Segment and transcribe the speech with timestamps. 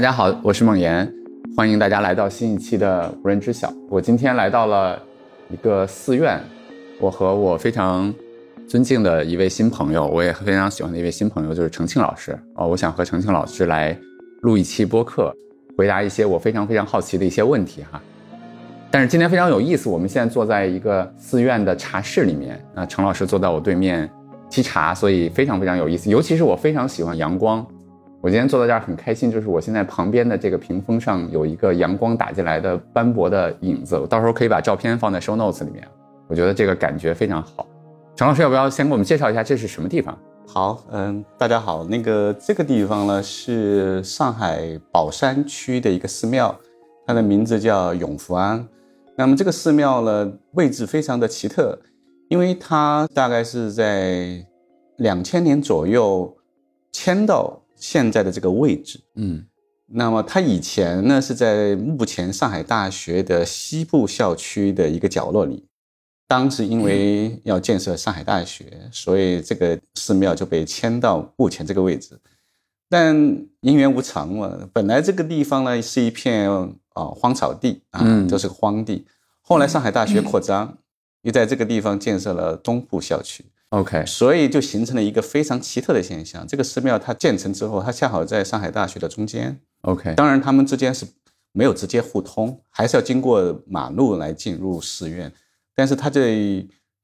[0.00, 1.06] 大家好，我是孟岩，
[1.54, 3.70] 欢迎大家来到新一期的无人知晓。
[3.90, 4.98] 我今天来到了
[5.50, 6.40] 一个寺院，
[6.98, 8.10] 我和我非常
[8.66, 12.32] 尊敬的一位新朋友，我也非常喜欢的一位新朋友，就是程庆老师。
[12.54, 13.94] 哦，我想和程庆老师来
[14.40, 15.36] 录一期播客，
[15.76, 18.00] 回答一些我非常非常好奇的一些问题哈。
[18.90, 24.10] 但是今天非常有意思，我们现在坐在一个寺院的茶室里面，那程老师坐在我对面
[24.50, 26.08] 沏茶，所以非常非常有意思。
[26.08, 27.62] 尤其是我非常喜欢阳光。
[28.22, 35.88] 我今天坐在这儿很开心，就是我现在旁边的这个屏风上有一个阳光打进来的斑驳的影子，我到时候可以把照片放在 show notes 里面。
[36.28, 37.66] 我觉得这个感觉非常好。
[38.14, 40.18] 陈老师，要不要先给我们介绍一下这是什么地方？
[40.46, 46.54] 好，嗯，大家好，那个这个地方呢是上海宝山区的一个寺庙，
[47.06, 48.68] 它的名字叫永福庵。
[49.16, 51.78] 那么这个寺庙呢位置非常的奇特，
[52.28, 54.44] 因为它大概是在
[54.98, 56.36] 两千年左右
[56.92, 57.59] 迁到。
[57.80, 59.44] 现在的这个位置，嗯，
[59.86, 65.66] 那么他以前呢是在目前上海大学的西部校区的一个角落里，
[66.28, 72.16] 当时因为要建设上海大学，所以这个寺庙就被迁到目前这个位置。
[72.88, 73.16] 但
[73.60, 76.50] 因缘无常嘛，本来这个地方呢是一片
[76.92, 79.06] 啊荒草地啊，都是个荒地。
[79.40, 80.76] 后来上海大学扩张，
[81.22, 83.44] 又在这个地方建设了东部校区。
[83.70, 86.46] OK，所以就形成了一个非常奇特的现象。
[86.46, 89.60] 这个寺庙它建成之后，它恰好在上海大学的中间。
[89.82, 91.06] OK，当然他们之间是
[91.52, 95.32] 没有直接互通，还是要经过马路来进入寺院。
[95.74, 96.20] 但是它在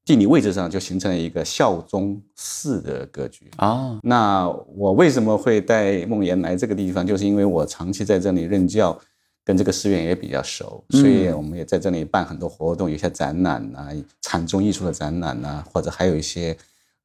[0.05, 3.97] 地理位置上就形成了一个校宗寺的格局啊。
[4.03, 7.07] 那我为什么会带梦妍来这个地方？
[7.07, 8.99] 就是因为我长期在这里任教。
[9.47, 13.87] 跟这个寺院也比较熟，所以我们也在这里办很多活动，有些展览啊，
[14.19, 16.53] 禅宗艺术的展览啊，或者还有一些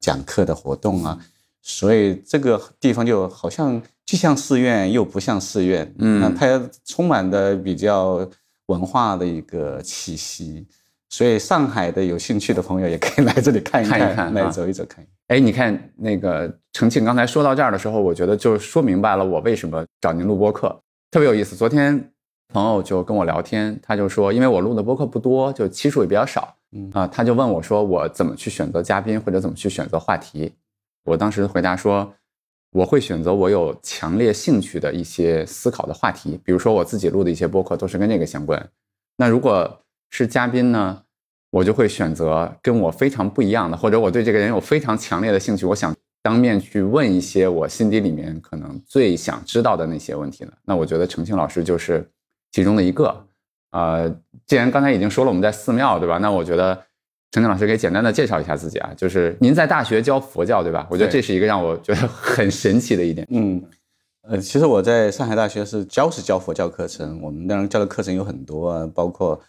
[0.01, 1.17] 讲课的活动啊，
[1.61, 8.29] 所以这个地方就好像既像寺院又不像寺院，嗯，它充满的比较
[8.65, 10.67] 文化的一个气息，
[11.07, 15.07] 所以上海的有兴趣的朋友也可以 来这里看一看，来走一走看。
[15.27, 20.77] 哎，你看那个程庆刚才说到这儿的时候，我觉得就说明白了我为什么找您录播课，
[21.09, 21.55] 特别有意思。
[21.55, 22.09] 昨天。
[22.53, 30.53] 朋友就跟我聊天，他就说，因为我录的播客不多，就期数也比较少，嗯啊，他就问我说，我怎么去选择嘉宾或者怎么去选择话题？
[31.03, 32.13] 我当时回答说，
[32.71, 38.69] 我会选择我有强烈兴趣的一些思考的话题，比如说我自己录的一些播客都是跟这个相关。
[39.17, 39.81] 那如果
[40.11, 41.01] 是嘉宾呢，
[41.49, 50.51] 我就会选择跟我非常不一样的，或者我对这个人有非常强烈的兴趣，我想当面去问一些我心底里面可能最想知道的那些问题呢。
[50.63, 52.07] 那我觉得程庆老师就是。
[52.53, 53.25] 其中的一个，
[53.71, 54.15] 呃，
[54.45, 56.19] 既然刚才已经说了我们在寺庙，对吧？
[56.19, 56.75] 那我觉得
[57.31, 60.87] 陈静老师可以简单的介绍一下自己啊，就是您在大学教佛教，对吧？
[60.91, 63.27] 我觉得这是一个让我觉得很神奇的一点。
[63.31, 63.59] 嗯，
[64.21, 69.41] 呃，其实我在上海大学是教是教佛教课程，我们当然教的课程有很多啊，包括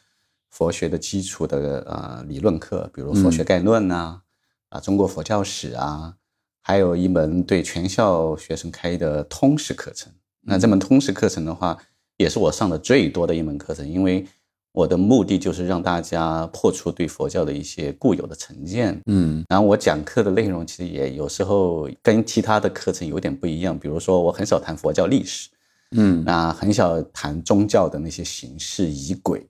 [0.49, 4.23] 佛学的基础的呃理论课，比如佛学概论呐，
[4.71, 6.15] 啊中国佛教史啊，
[6.63, 10.11] 还有一门对全校学生开的通识课程。
[10.47, 11.77] 那这门通识课程的话。
[12.17, 14.25] 也是我上的最多的一门课程，因为
[14.73, 19.01] 我的目的就是让大家破除对佛教的一些固有的成见。
[19.07, 25.49] 嗯，然后我讲课的内容其实也有时候跟其他的课程有点不一样，比如说我很少谈佛教历史，
[25.93, 29.47] 嗯，那很少谈宗教的那些形式仪轨，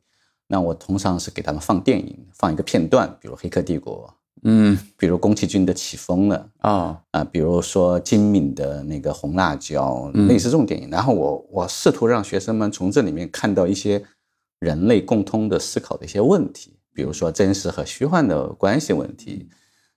[0.47, 4.07] 那我通常是给他们放电影，放一个片段，比如《黑客帝国》。
[4.45, 10.91] 嗯，比如宫崎骏的起风了啊啊，比如说金敏的那个红辣椒，类似这种电影。
[10.91, 14.05] 然后我我试图让学生们从这里面看到一些
[14.61, 19.49] 人类共通的思考的一些问题，比如说真实和虚幻的关系问题，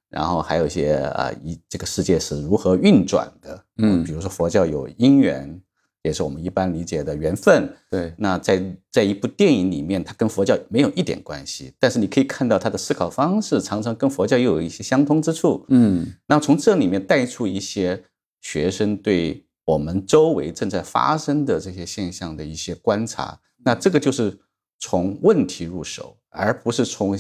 [0.09, 4.03] 然后还有一些啊，一这个世界是如何运转的，嗯。
[4.03, 5.61] 比如说佛教有因缘，
[6.07, 7.71] 也是我们一般理解的缘分。
[7.91, 15.65] 对，那在在一部电影里面，它跟佛教没有一点关系，但是你可以看到他的思考方式常常跟佛教又有一些相通之处。
[15.67, 18.03] 嗯那从这里面带出一些
[18.41, 24.39] 学生对我们周围正在发生的这些现象的一些观察，那这个就是
[24.79, 27.17] 从问题入手，而不是从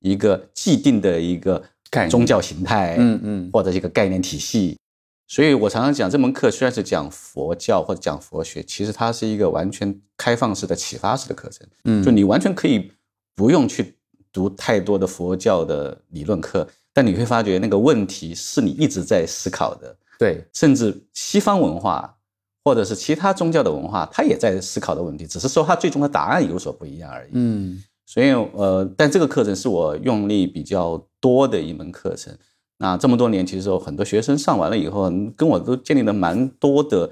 [0.00, 4.78] 一个既定的一个概宗教形态，嗯嗯或者一个概念体系。
[5.28, 11.66] 所以我常常讲，这门课虽然是讲佛教或者讲佛学，其实它是一个完全开放式的启发式的课程。
[11.84, 12.92] 嗯，就你完全可以
[13.34, 13.96] 不用去
[14.32, 22.16] 读太多的佛教的理论课，但你会发觉那个问题是你一直在思考的，对，甚至西方文化
[22.62, 27.30] 或者是其他宗教的文化，它也在思考的问题，只是说它最终的答案有所不一样而已。
[27.32, 32.32] 嗯所以呃，但这个课程是我用力比较多的一门课程。
[32.78, 37.10] 那这么多年，其实有很多学生上完了以后，跟我都建立了蛮多的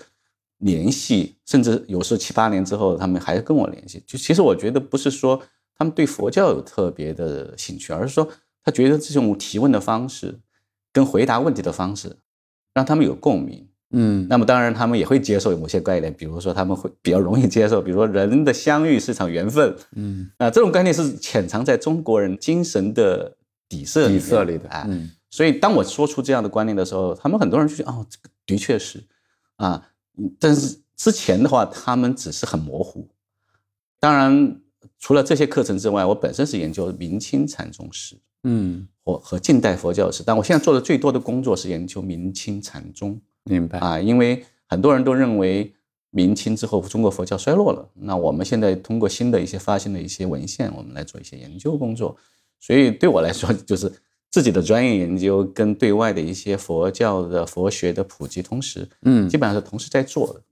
[0.59, 4.03] 联系，甚至有时候七八年之后，他们还跟我联系。
[4.07, 5.41] 就其实我觉得不是说
[5.77, 8.29] 他们对佛教有特别的兴趣，而是说
[8.63, 10.41] 他觉得这种提问的方式
[10.93, 12.17] 跟回答问题的方式
[12.75, 13.67] 让他们有共鸣。
[13.97, 23.37] 嗯那么当然，他们也会接受某些概念，比如说他们会比较容易接受，比如说人的相遇是场缘分，嗯，啊，这种概念是潜藏在中国人精神的
[23.69, 24.85] 底色里底色里的，啊。
[24.89, 29.03] 嗯所以当我说出这样的观念的时候，他们很多人就觉得哦，这个的确是
[29.57, 29.85] 啊，
[30.17, 33.09] 嗯但是之前的话，他们只是很模糊。
[33.99, 34.61] 当然，
[35.01, 43.21] 除了这些课程之外，我本身是研究明清禅宗史嗯，或和近代佛教史，但我现在做的最多的工作是研究明清禅宗。
[43.43, 45.75] 明白，啊，因为很多人都认为
[46.11, 47.91] 明清之后中国佛教衰落了。
[47.95, 52.17] 那我们现在通过新的一些发现的一些文献，我们来做一些研究工作。
[52.61, 53.93] 所以对我来说，就是
[54.35, 60.43] 自己的专业研究跟对外的一些佛教的佛学的普及，同时嗯基本上是同时在做的。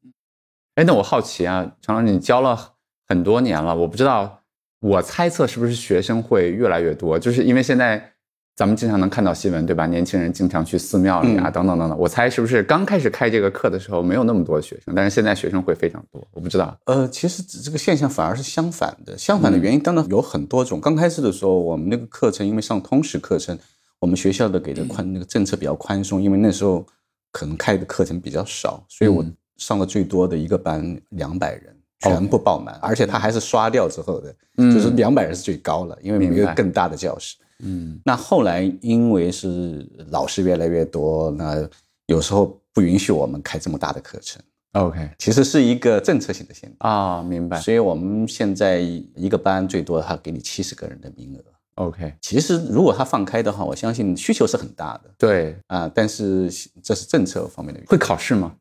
[0.76, 2.74] 哎，那我好奇啊，常老师，你教了
[3.08, 4.44] 很多年了，我不知道，
[4.78, 8.11] 我猜测是不是学生会越来越多，就是因为现在
[8.54, 9.86] 咱们经常能看到新闻，对吧？
[9.86, 11.98] 年轻人经常去寺庙里啊，嗯等等等等。
[11.98, 16.76] 我猜是不是刚开始开这个课的时候没有那么多学生，但是现在学生会非常多，我不知道。
[16.84, 19.16] 呃，其实这个现象反而是相反的。
[19.16, 20.78] 相反的原因当然有很多种。
[20.80, 23.58] 刚开始的时候，我们那个课程因为上通识课程，
[23.98, 26.84] 我们学校的给的宽那个政策比较宽松，因为那时候
[27.30, 37.36] 可能开的课程比较少，所以我嗯上了最多的一个班两百人，全部爆满，而且他还是刷掉之后的，嗯就是两百人是最高了，因为没有更大的教室。
[37.62, 41.68] 嗯那后来因为是老师越来越多，那
[42.06, 44.42] 有时候不允许我们开这么大的课程
[44.72, 46.76] ，，OK 其实是一个政策性的限制。
[46.80, 47.60] 啊、明白。
[47.60, 51.42] 所以我们现在一个班最多他给你七十个人的名额。
[51.76, 55.90] OK，其实如果他放开的话，我相信需求是很大的对，啊。
[55.94, 56.50] 但是
[56.82, 57.80] 这是政策方面的。
[57.86, 58.56] 会考试吗？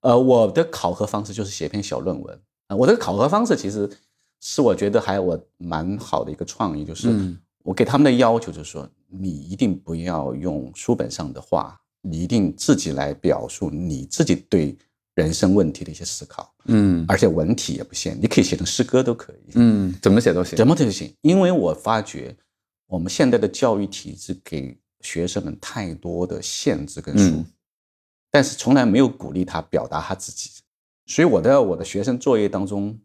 [0.00, 2.74] 呃，我的考核方式就是写篇小论文啊。
[2.74, 3.88] 我的考核方式其实
[4.40, 14.76] 是我觉得还我蛮好的一个创意，就是嗯我给他们的要求就是说，你一定不要用书本上的话，你一定自己来表述你自己对
[15.14, 19.52] 人生问题的一些思考，嗯而且文体也不限，你可以写成诗歌都可以。
[19.54, 20.56] 嗯，怎么写都行。
[20.56, 22.34] 怎么都行，因为我发觉
[22.86, 27.46] 我们现在的教育体制给学生们太多的限制跟束缚，嗯
[28.30, 30.50] 但是从来没有鼓励他表达他自己。
[31.06, 32.96] 所以我在我的学生作业当中，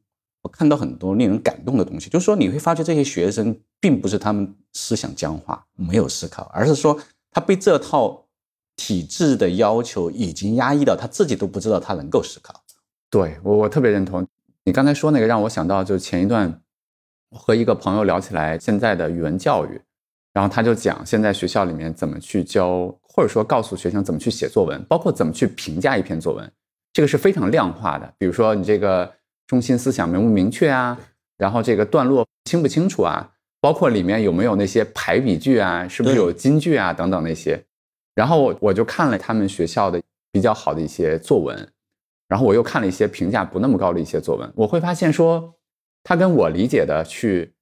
[0.45, 6.95] 我看到很多令人感动的东西，就是说你会发觉这些学生并不是他们思想僵化、没有思考，而是说
[7.31, 8.27] 他被这套
[8.75, 12.53] 体制的要求已经压抑到他自己都不知道他能够思考。
[13.09, 14.23] 对我我特别认同
[14.65, 16.61] 你刚才说那个，让我想到就前一段
[17.31, 19.81] 我和一个朋友聊起来现在的语文教育，
[20.31, 26.51] 然后他就讲现在学校里面怎么去教，或者说告诉学生怎么去写作文，包括怎么去评价一篇作文，
[26.93, 28.13] 这个是非常量化的。
[28.19, 29.11] 比如说你这个
[29.47, 30.99] 中心思想明不明确啊，
[31.37, 37.63] 然后这个段落清不清楚啊，包括里面有没有那些排比句啊，是不是有金句啊等等那些。
[38.15, 41.67] 然后我我就看了他们学校的比较好的一些作文，
[42.27, 45.55] 然后我又看了一些评价不那么高的一些作文，我会发现说，
[46.03, 47.53] 他跟我理解的去，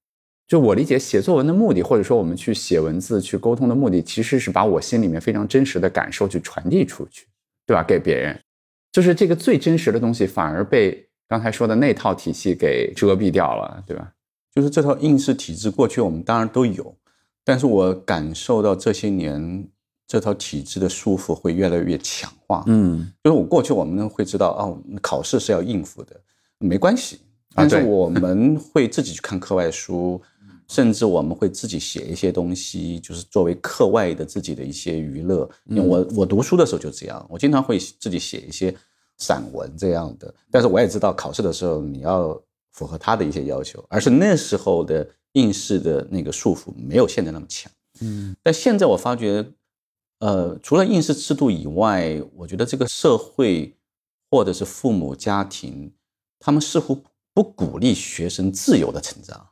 [0.48, 7.26] 就我理解写作文的目的，或者说我们去写文字去沟通的目的，其实是把我心里面非常真实的感受去传递出去，
[7.66, 7.84] 对吧？
[7.84, 8.40] 给别人，
[8.92, 14.14] 就是这个最真实的东西，反而被刚才说的那套体系给遮蔽掉了，对吧？
[14.54, 16.96] 就是这套应试体制，过去我们当然都有，
[17.44, 19.68] 但是我感受到这些年
[20.06, 22.64] 这套体制的束缚会越来越强化。
[22.68, 26.16] 嗯就是我过去我们会知道哦，考试是要应付的，
[26.60, 27.22] 没关系，
[27.56, 30.22] 但是我们 会自己去看课外书，
[30.68, 35.50] 甚至我们会自己写一些东西，就是作为课外的自己的一些娱乐。
[35.66, 38.76] 因为我我读书的时候就这样，我经常会自己写一些
[39.18, 40.34] 散文这样的。
[40.52, 42.40] 但是我也知道考试的时候你要
[42.72, 47.72] 符合他的一些要求，而是那时候的应试的那个束缚没有现在那么强。
[48.02, 49.46] 嗯，但现在我发觉，
[50.20, 53.78] 呃，除了应试制度以外，我觉得这个社会
[54.32, 55.94] 或者是父母家庭，
[56.40, 57.04] 他们似乎
[57.34, 59.50] 不鼓励学生自由的成长。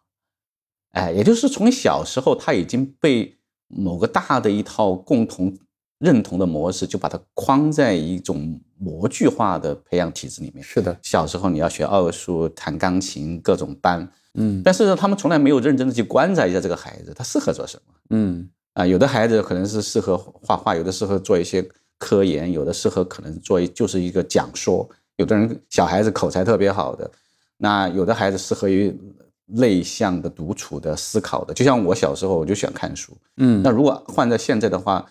[0.93, 3.37] 哎，也就是从小时候他已经被
[3.67, 5.55] 某个大的一套共同
[6.01, 10.63] 认同的模式，就把它框在一种模具化的培养体制里面。
[10.63, 14.11] 是的，小时候你要学奥数、弹钢琴，各种班。
[14.33, 18.85] 嗯但是呢，他们从来没有认真的去观察一下这个孩子，他适合做什么嗯啊？
[18.85, 21.63] 有的孩子可能是适合画画，有的适合做一些
[21.97, 24.89] 科研，有的适合可能做一就是一个讲说。
[25.17, 27.11] 有的人小孩子口才特别好的，
[27.57, 28.97] 那有的孩子适合于
[29.45, 31.53] 内向的、独处的、思考的。
[31.53, 33.15] 就像我小时候，我就喜欢看书。
[33.37, 35.05] 嗯那如果换在现在的话，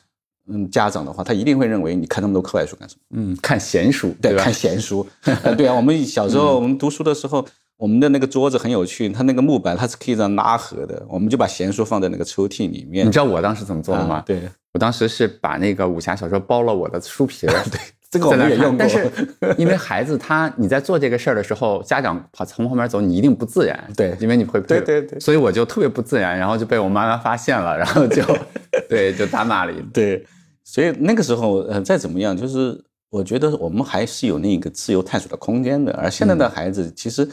[0.48, 3.00] 嗯，家长的话，他一定会认为你看那么多课外书干什么？
[3.16, 4.42] 嗯，看闲书，对，吧？
[4.42, 5.06] 看闲书。
[5.44, 13.06] 呃对啊，我们小时候 我们读书的时候，我们的那个桌子很有趣，它那个木板它是可以这样拉合的，我们就把闲书放在那个抽屉里面。
[13.06, 14.16] 你知道我当时怎么做的吗？
[14.16, 14.42] 啊对，
[14.72, 17.80] 我当时是把那个武侠小说包了我的书皮儿， 对，
[18.10, 18.78] 这个我们也用过。
[18.78, 19.08] 但是
[19.56, 28.22] 因为孩子他你在做这个事儿的时候，家长跑从旁边走，你一定不自然，对因为你会对对对所以我就特别不自然，然后就被我妈妈发现了，然后就
[28.88, 29.90] 对就打骂了一顿。
[29.92, 30.26] 对，
[30.64, 35.92] 所以那个时候，呃，再怎么样，就是我觉得我们还是有那个自由探索的空间的。
[35.92, 37.28] 而现在的孩子，其实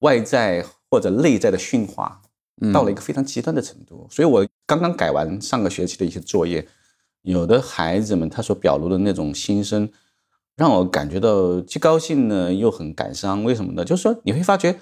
[0.00, 2.20] 外在或者内在的驯化
[2.62, 4.06] 嗯到了一个非常极端的程度。
[4.10, 6.66] 所以我刚刚改完上个学期的一些作业，
[7.22, 9.88] 有的孩子们他所表露的那种心声，
[10.62, 13.42] 让我感觉到既高兴呢，又很感伤。
[13.42, 13.84] 为什么呢？
[13.84, 14.78] 就是说你会发觉，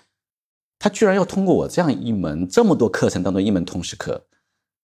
[0.79, 4.27] 他居然要通过我这样一门这么多课程当中一门通识课，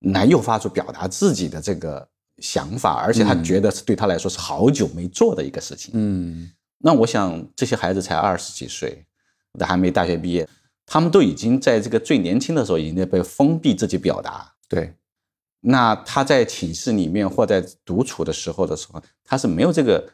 [0.00, 5.90] 来诱发出表达自己的这个想法，而且他觉得是对他来说是好久没做的一个事情。
[5.94, 9.04] 嗯那我想这些孩子才二十几岁，
[9.60, 10.48] 还没大学毕业，
[10.86, 14.54] 他们都已经在这个最年轻的时候已经在被封闭自己表达。
[14.66, 14.94] 对，
[15.60, 20.06] 那他在寝室里面或在独处的时候的时候，他是没有这个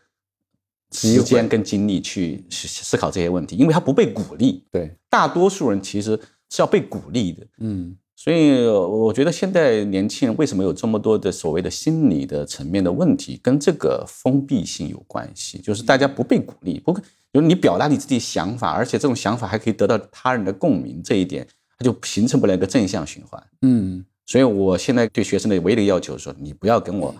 [0.92, 4.64] 时间跟精力去思思考这些问题，因为他不被鼓励。
[4.70, 6.18] 对，大多数人其实
[6.50, 7.46] 是要被鼓励的。
[7.58, 16.92] 嗯所以我觉得现在年轻人为什么有这么多的所谓的心理的层面的问题，跟这个封闭性有关系，就是大家不被鼓励，不，
[17.32, 21.44] 就是你表达你自己想法，而且这种想法还可以得到他人的共鸣，这一点
[21.76, 23.42] 它就形成不了一个正向循环。
[23.62, 27.12] 嗯所以我现在对学生的唯一的要求是说，你不要跟我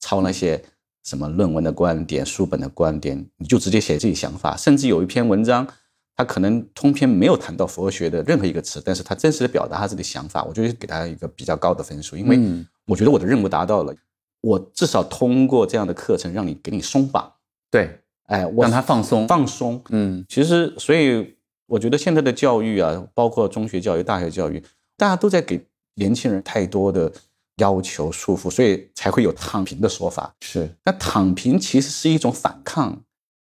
[0.00, 0.60] 抄那些
[1.08, 4.54] 什么论文的观点、书本的观点，你就直接写自己想法。
[4.54, 5.66] 甚至有一篇文章，
[6.14, 13.94] 他可能通篇没有谈到佛学的任何一个词，但是他真实的表达他自己的想法，我就给他一个比较高的分数，因为嗯我觉得我的任务达到了。
[14.40, 17.32] 我至少通过这样的课程，让你给你松绑，
[17.72, 19.26] 对，哎，我让他放松。
[19.26, 21.34] 放松，嗯其实，所以
[21.66, 24.62] 我觉得现在的教育啊，包括中学教育、大学教育，
[24.96, 27.12] 大家都在给年轻人太多的
[27.58, 30.34] 要求束缚，所以才会有躺平的说法。
[30.40, 33.02] 是那躺平其实是一种反抗，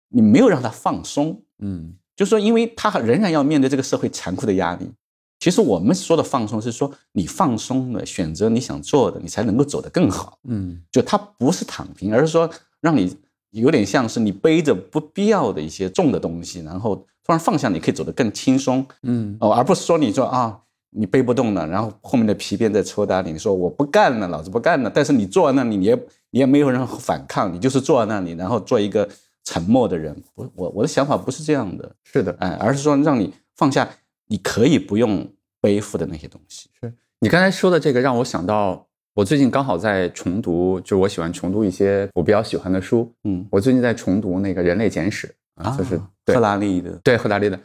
[0.09, 4.91] 你没有让他放松，嗯就是说，因为他仍然要面对这个社会残酷的压力。
[5.39, 10.39] 其实我们说的放松是说，你放松了，选择你想做的，你才能够走得更好。
[10.45, 12.51] 嗯就他不是躺平，而是说
[12.83, 13.17] 让你
[13.53, 20.61] 有点像是你背着不必要的一些重的东西，然后突然放下，你可以走得更轻松嗯哦，而不是说你说啊
[20.91, 25.95] 你背不动了，然后后面的皮鞭在抽打你，你说我不干了，老子不干了，但是你坐在那里，你也
[26.31, 29.09] 你也没有任何反抗，你就是坐在那里，然后做一个
[29.45, 30.17] 沉默的人。
[30.35, 32.35] 我我我的想法不是这样的，是的。
[32.41, 33.89] 哎，而是说让你放下，
[34.27, 35.27] 你可以不用
[35.61, 36.69] 背负的那些东西。
[36.81, 43.13] 是你刚才说的这个让我想到，我最近刚好在重读，就是我喜欢重读一些我比较喜欢的书。
[43.25, 45.33] 嗯我最近在重读那个《人类简史》
[45.63, 47.61] 啊，就是对赫拉利的，对赫拉利的。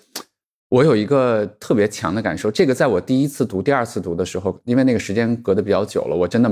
[0.70, 6.52] 我有一个特别强的感受，这个在我第一次读、第二次读的时候，因为那个时间隔得比较久了，我真的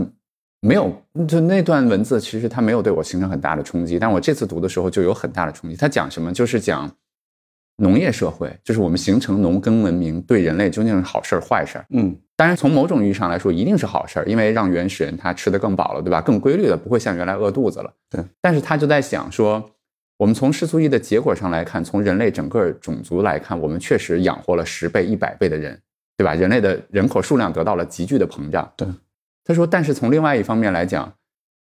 [0.62, 0.93] 没有
[1.27, 3.98] 就那段文字，其实它没有对我形成很大的冲击。
[3.98, 5.75] 但我这次读的时候就有很大的冲击。
[5.75, 6.32] 它讲什么？
[6.32, 6.89] 就是讲
[7.77, 11.86] 农业社会，就是我们形成农耕文明对人类究竟是好事儿、坏事儿。
[11.89, 16.20] 嗯当然，从某种意义上来说，一定是好事儿，因为让原始人他吃得更饱了，对吧？
[16.20, 17.93] 更规律了，不会像原来饿肚子了。
[18.10, 18.24] 对。
[18.41, 19.63] 但是他就在想说，
[20.24, 25.77] 我们从世俗义的结果上来看，从人类整个种族来看，我们确实养活了十倍、一百倍的人，
[26.15, 26.34] 对吧？
[26.34, 28.72] 人类的人口数量得到了急剧的膨胀。
[28.77, 28.88] 对。
[29.44, 31.13] 他说，但是从另外一方面来讲，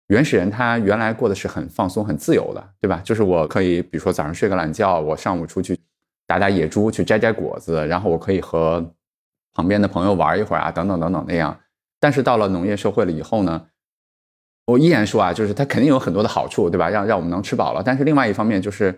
[0.08, 3.00] 原始人他原来过的是很放松、很自由的，对吧？
[3.01, 5.80] 就是我可以，比如说早上睡个懒觉，我上午出去
[6.28, 8.86] 打打野猪，去摘摘果子，然后我可以和
[9.54, 11.58] 旁边的朋友玩一会儿啊，等等等等那样。
[11.98, 13.68] 但是到了农业社会了以后呢，
[14.69, 16.89] 我依然说啊，就是它肯定有很多的好处，对吧？
[16.89, 17.81] 让让我们能吃饱了。
[17.83, 18.97] 但是另外一方面就是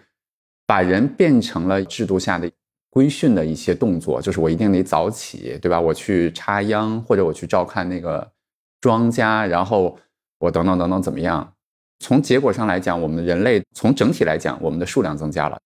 [0.67, 2.51] 把人变成了制度下的
[2.89, 5.79] 规训的一些动作，就是我一定得早起，对吧？
[5.79, 8.29] 我去插秧或者我去照看那个
[8.81, 9.97] 庄稼，然后
[10.39, 11.53] 我等等等等怎么样？
[11.99, 15.57] 从结果上来讲，我们人类从整体来讲，我们的数量增加了。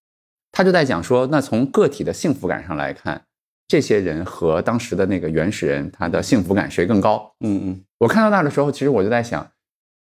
[0.51, 3.23] 他就在讲说，那从个体的幸福感上来看，
[3.67, 7.33] 这些人和当时的那个原始人，他的幸福感谁更高？
[7.39, 9.49] 嗯嗯，我看到那的时候，其实我就在想，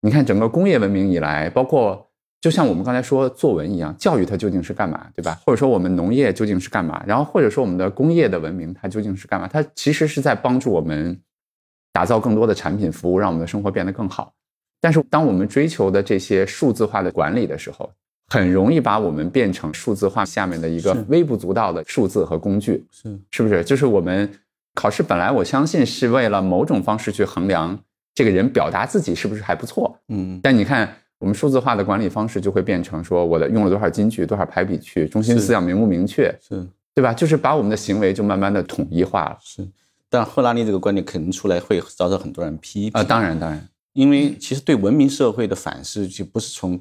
[0.02, 5.40] 你看整个工业文明以来，包括就像我们刚才说作文一样，教育它究竟是干嘛，对吧？
[5.46, 7.04] 或者说我们农业究竟是干嘛？
[7.08, 9.48] 然后或者说我们的工业的文明它究竟是干嘛？
[9.48, 11.20] 它其实是在帮助我们
[11.92, 14.34] 打造更多的产品服务，让我们的生活变得更好。
[14.80, 17.92] 但是当我们追求的这些数字化的管理的时候，
[18.30, 23.64] 很容易把我们变成数字化下面的一个微不足道的数字和工具，是是不是？
[23.64, 24.30] 就是我们
[24.76, 27.80] 考试本来我相信是为了某种方式去衡量
[28.18, 36.68] 这个人表达自己是不是还不错，嗯，但你看我们数字化的管理方式就会变成说我的用了多少金句、多少排比句，中心思想明不明确，是。
[36.96, 37.14] 对吧？
[37.14, 39.38] 就是把我们的行为就慢慢的统一化了。
[39.40, 39.64] 是，
[40.10, 46.80] 但赫拉利这个观点肯定出来会遭到很多人批评啊，当然当然，因为其实对文明社会的反思就不是从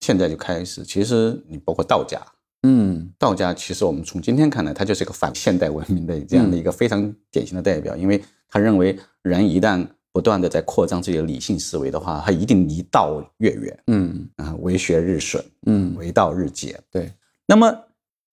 [0.00, 2.18] 现在就开始，其实你包括道家，
[2.62, 3.12] 嗯。
[3.18, 16.78] 道家其实我们从今天看来，它就是一个反现代文明的这样的一个非常典型的代表，因为他认为人一旦不断的在扩张自己的理性思维的话，他一定离道越远嗯啊，为学日损，嗯，为道日减。
[16.90, 17.10] 对，
[17.46, 17.84] 那么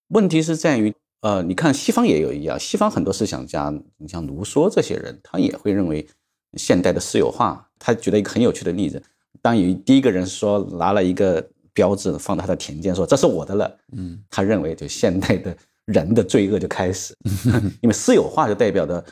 [0.09, 6.05] 问题是在于，呃，你看西方也有一样，西方很多思想家，你像卢梭这些人，他也会认为
[6.53, 7.65] 现代的私有化。
[7.79, 9.01] 他举了一个很有趣的例子，
[9.41, 15.55] 当有第一个人说拿了一个标志放到他的田间，说这是我的了，嗯他认为就现代的
[15.85, 17.15] 人的罪恶就开始，
[17.81, 19.03] 因为私有化就代表的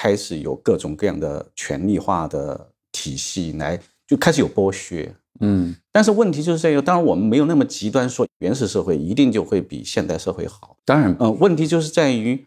[0.00, 5.12] 开始有各种各样的权力化的体系来，就开始有剥削。
[5.40, 10.76] 嗯但是问题就是在于，当然我们没有那么极端说原始社会一定就会比现代社会好。
[10.84, 12.46] 当然，呃，问题就是在于，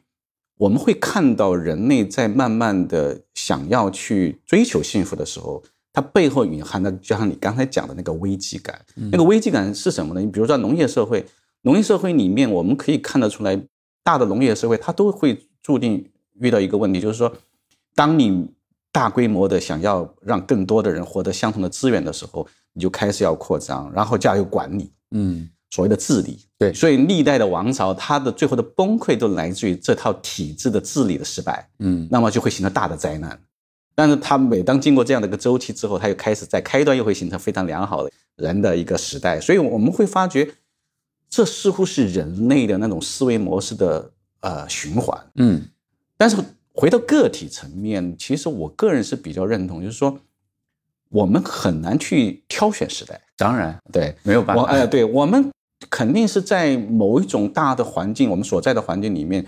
[0.59, 5.61] 我们会看到人类在慢慢的想要去追求幸福的时候，
[5.91, 8.79] 它背后隐含的，就像你刚才讲的那个危机感。
[9.11, 10.21] 那个危机感是什么呢？
[10.21, 11.25] 你比如说农业社会，
[11.63, 13.61] 农业社会里面，我们可以看得出来，
[14.05, 16.09] 大的农业社会它都会注定
[16.41, 17.31] 遇到一个问题，就是说，
[17.95, 18.51] 当你
[18.91, 24.91] 大规模的想要让更多的人获得相同的资源的时候，你就开始要扩张，然后加有管理。
[25.11, 33.39] 嗯所谓的治理，对所以历代的王朝，它的最后的崩溃都来自于这套体制的治理的失败，嗯那么就会形成大的灾难。
[33.95, 40.49] 但是它每当经过这样的一个周期之后，它又开始在开端又会形成非常良好的人的一个时代，所以我们会发觉，
[41.29, 45.17] 这似乎是人类的那种思维模式的呃循环。
[45.35, 45.65] 嗯
[46.21, 46.37] 但是
[46.71, 50.19] 回到个体层面，其实我个人是比较认同，就是说
[51.09, 54.61] 我们很难去挑选时代，当然对，没有办法。
[54.61, 55.49] 我哎，对我们
[55.89, 59.43] 肯定是在某一种大的环境，我们所在的环境里面，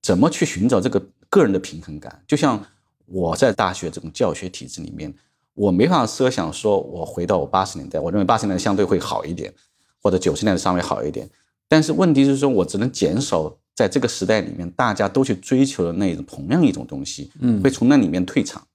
[0.00, 2.22] 怎么去寻找这个个人的平衡感？
[2.26, 2.58] 就像
[3.04, 5.12] 我在大学这种教学体制里面，
[5.52, 9.52] 我没法设想说我回到我八十年代，我认为八十年代相对会好一点，
[10.00, 11.28] 或者九十年代稍微好一点。
[11.68, 18.66] 但是问题是说，我只能减少在这个时代里面大家都去追求的那种同样一种东西，嗯会从那里面退场。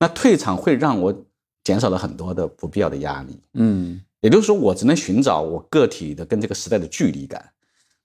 [0.00, 1.24] 那退场会让我
[1.62, 3.38] 减少了很多的不必要的压力。
[3.54, 7.52] 嗯也就是说，我只能寻找我个体的跟这个时代的距离感，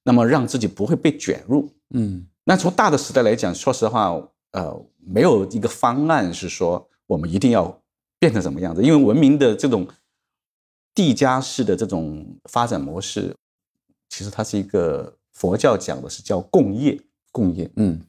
[0.04, 1.72] 那么让自己不会被卷入。
[1.92, 4.12] 嗯那从大的时代来讲，说实话，
[4.52, 7.82] 呃，没有一个方案是说我们一定要
[8.20, 9.88] 变成什么样子，因为文明的这种
[10.94, 13.36] 递加式的这种发展模式，
[14.10, 17.00] 其实它是一个佛教讲的是叫共业，
[17.32, 17.69] 共业。
[17.76, 18.02] 嗯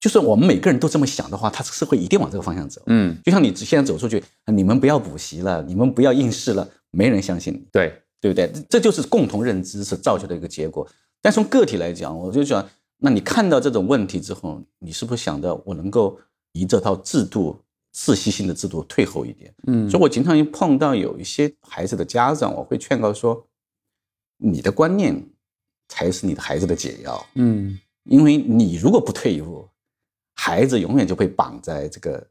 [0.00, 2.82] 就是我们每个人都这么想的话，它这个社会一定往这个方向走。
[2.86, 7.64] 嗯，就像你现在走出去，你们不要补习了，你们不要应试了，没人相信你。
[7.70, 8.50] 对，对不对？
[8.50, 10.84] 这这就是共同认知所造就的一个结果。
[11.20, 16.18] 但从个体来讲，我就想，那你看到这种问题之后，你是不是想到我能够
[16.50, 17.56] 以这套制度
[17.94, 19.54] 窒息性的制度退后一点？
[19.68, 23.46] 嗯所以我经常碰到有一些孩子的家长，我会劝告说，
[24.38, 25.28] 你的观念
[25.92, 29.68] 才是你的孩子的解药，嗯因为你如果不退一步，
[30.32, 32.26] 孩子永远就被绑在这个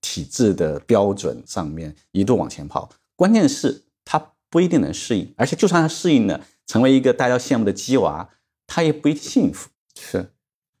[0.00, 2.88] 体制的标准上面，一路往前跑。
[3.14, 8.28] 关键是他不一定能适应，而且就算他适应了，成为一个大家羡慕的鸡娃，
[8.66, 9.68] 他也不一定幸福。
[10.00, 10.32] 是，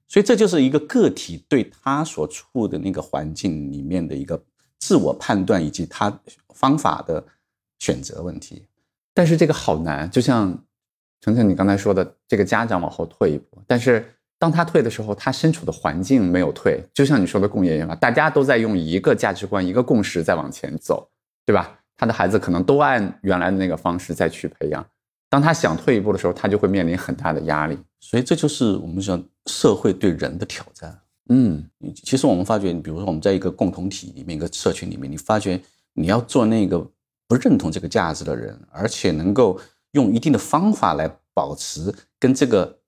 [0.08, 4.42] 所以这就是一个个体对他所处的那个环境里面的一个
[4.78, 6.18] 自我判断以及他
[6.54, 7.24] 方法的
[7.78, 8.66] 选择问题。
[9.12, 10.63] 但是这个好难，就像
[11.24, 14.06] 程程你刚才说的，这个家长往后退一步，但是
[14.38, 21.08] 当他退的时候，他身处的环境没有退，就像你说的共业研发，大家都在用一个价值观、一个共识在往前走，
[21.46, 21.78] 对吧？
[21.96, 24.84] 他的孩子可能都按原来的那个方式再去培养。
[25.30, 27.78] 当他想退一步的时候，他就会面临很大的压力。
[28.00, 31.00] 所以这就是我们讲社会对人的挑战。
[31.30, 31.64] 嗯，
[32.04, 35.58] 其实我们发觉，比如说我们在一个共同体里面、一个社群里面，你发觉
[35.94, 36.78] 你要做那个
[37.26, 39.58] 不认同这个价值的人，而且能够
[39.94, 42.78] 用一定的方法来保持跟这个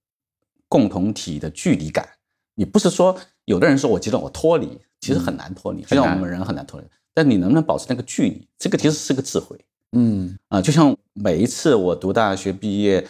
[0.69, 2.09] 共同体的距离感。
[2.55, 3.16] 你不是说
[3.47, 6.87] 有的人说我觉得我脱离，其实很难脱离，就像我们人很难脱离。
[7.12, 9.59] 但你能不能保持那个距离，这个其实是个智慧。
[9.92, 13.07] 嗯啊，就像每一次我读大学毕业。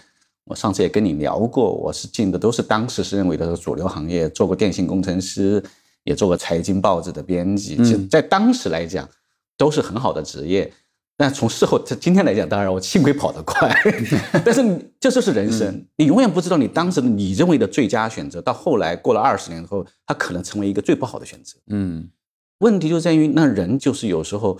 [0.48, 5.60] 我上次也跟你聊过，我是进的都是当时是认为的主流行业，做过电信工程师，
[6.04, 9.08] 也做过财经报纸的编辑，就在当时来讲
[9.56, 10.72] 都是很好的职业。
[11.16, 13.74] 但从事后，这今天来讲，当然我幸亏跑得快，
[14.44, 14.62] 但是
[15.00, 21.56] 这就是人生，你永远不知道你当时你认为的最佳选择，到后来过了二十年后，它可能成为一个最不好的选择。
[21.68, 22.10] 嗯，
[22.58, 24.58] 问题就在于那人就是有时候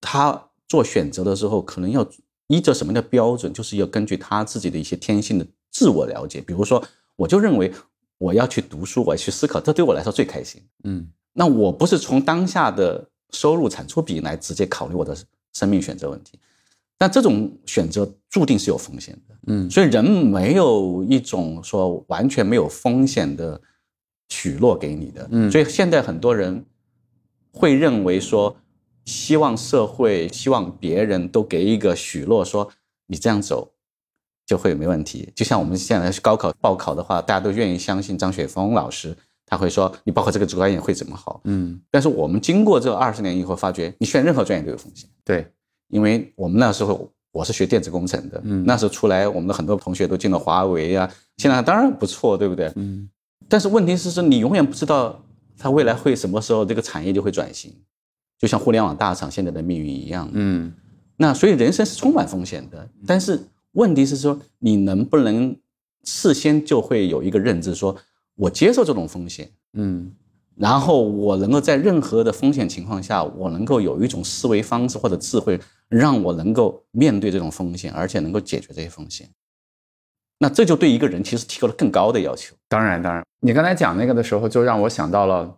[0.00, 2.06] 他做选择的时候，可能要。
[2.48, 6.42] 依着什么的标准，就是要根据他自己的一些天性的自我了解。
[6.42, 6.84] 比如说，
[7.16, 7.72] 我就认为
[8.18, 10.62] 我要去读书，我要去思考，这对我来说最开心。
[10.84, 15.16] 嗯，那我不是从当下的收入产出比来直接考虑我的
[15.54, 16.38] 生命选择问题，
[16.98, 19.34] 但这种选择注定是有风险的。
[19.46, 23.60] 嗯，所以人没有一种说完全没有风险的
[24.28, 25.26] 许诺给你的。
[25.30, 26.64] 嗯，所以现在很多人
[27.50, 28.56] 会认为说。
[29.06, 32.70] 希望社会，希望别人都给一个许诺，说
[33.06, 33.74] 你这样走
[34.46, 35.30] 就会没问题。
[35.36, 39.14] 就像我们现在高考报考的话，大家都愿意相信张雪峰老师，
[39.46, 41.40] 他会说你包括这个专业会怎么好。
[41.44, 45.08] 嗯，但是我们经过这二十年以后，发觉你选任何专业都有风险。
[45.24, 45.46] 对，
[45.88, 52.72] 因为我们那时候我是学电子工程的，嗯，那时候出来，我们的很多同学都进了华为啊，现在当然不错，对不对？
[52.76, 53.08] 嗯，
[53.48, 55.22] 但是问题是说，你永远不知道
[55.58, 57.74] 它未来会什么时候这个产业就会转型。
[58.36, 60.72] 就像互联网大厂现在的命运一样，嗯，
[61.16, 62.86] 那所以人生是充满风险的。
[63.06, 63.40] 但是
[63.72, 65.56] 问题是说，你能不能
[66.02, 67.96] 事先就会有一个认知，说
[68.36, 70.12] 我接受这种风险，嗯，
[70.56, 79.28] 然后我能够在任何的风险情况下，我能够有一种思维方式或者智慧，让我能够面对这种风险，而且能够解决这些风险。
[80.38, 82.54] 那这就对一个人其实提高了更高的要求。
[82.68, 85.56] 当然，当然，你刚才讲那个的时候，就让我想到了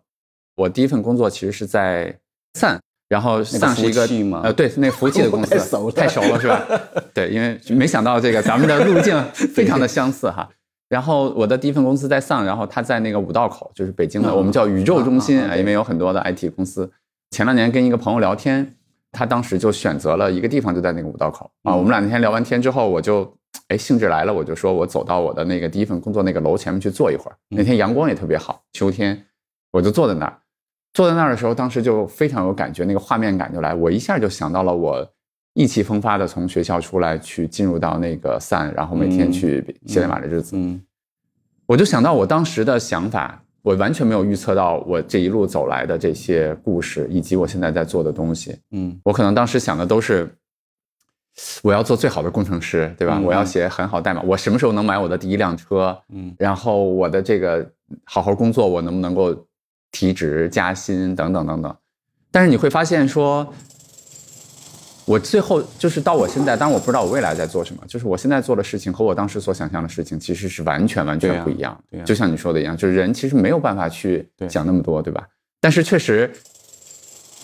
[0.57, 2.19] 我第一份工作其实是在。
[2.59, 4.09] 散，然后散是一个
[4.43, 6.67] 呃，对，那服务器的 公司太熟了，太熟了是吧？
[7.13, 10.49] 对，因为没想到这个咱们的路径非常的相似哈。
[10.89, 16.91] 然后我的第一份公司在上，然后他在那个五道口，就是北京的，我们叫宇宙中心啊，因为有很多的 IT 公司。
[17.31, 18.77] 前两年跟一个朋友聊天，
[19.11, 21.75] 他当时就选择了一个地方，就在那个五道口啊。
[21.75, 23.37] 我们俩那天聊完天之后，我就
[23.69, 27.37] 哎兴致来了，我就说我走到我的那个第一份工作那个楼前面去坐一会儿。
[27.49, 29.27] 那天阳光也特别好，秋天，
[29.73, 30.39] 我就坐在那儿。
[30.93, 35.07] 坐在那儿的时候，当时就非常有感觉，那个画面感就来，我一下就想到了我
[35.57, 40.55] 意气风发的从学校出来，去进入到那个 Sun，然后每天去写代码的日子。
[40.55, 40.81] 嗯，
[41.67, 48.57] 我就想到我当时的想法，我完全没有预测到我这一路走来的这些故事，以及我现在在做的东西。
[48.71, 50.31] 嗯，我可能当时想的都是，
[51.63, 53.19] 我要做最好的工程师，对吧？
[53.19, 55.99] 我要写很好代码，我什么时候能买我的第一辆车？
[56.11, 57.69] 嗯，然后我的这个
[58.05, 59.47] 好好工作，我能不能够？
[59.93, 61.75] 提职加薪等等等等，
[62.31, 63.55] 但是你会发现说，
[65.07, 71.79] 我最后就是到我现在，当然我不知道我未来在做什么，就是我现在做的事情和我当时所想象的事情其实是完全完全不一样。
[71.91, 75.27] 对，就像你说的一样，就是人其实没有办法去想那么多，对吧？
[75.61, 76.33] 但是确实，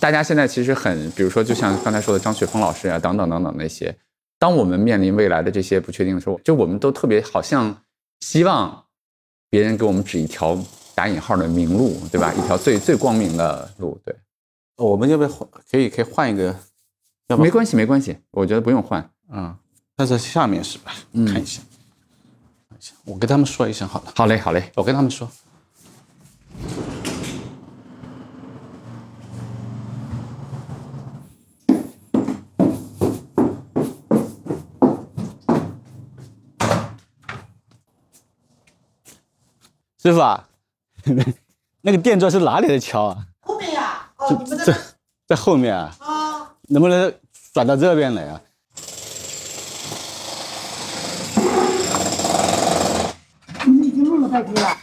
[0.00, 3.96] 大家现在其实很，比如说就像刚才说的张雪峰老师啊，等等等等那些，
[4.38, 7.76] 当我们面临未来的这些不确定的时候，就我们都特别好像
[8.20, 8.84] 希望
[9.48, 10.58] 别人给我们指一条。
[10.94, 12.34] 打引号的明路，对吧？
[12.34, 14.14] 一条最最光明的路，对。
[14.76, 15.48] 我们要不要换？
[15.70, 16.54] 可以可以换一个？
[17.28, 19.10] 没关系，没关系，我觉得不用换。
[19.30, 19.56] 嗯，
[19.96, 20.92] 那在下面是吧？
[21.26, 21.62] 看一下，
[23.04, 24.12] 我跟他们说一声好了。
[24.14, 25.30] 好嘞，好嘞，我跟他们说。
[40.02, 40.48] 师傅啊。
[41.84, 43.26] 那个电钻是哪里的桥啊？
[43.40, 44.76] 后面呀，哦，你们在
[45.26, 45.92] 在后面啊？
[45.98, 46.21] 啊，
[46.68, 47.12] 能不能
[47.52, 48.40] 转到这边来啊？
[53.66, 54.76] 你已经录了半天了。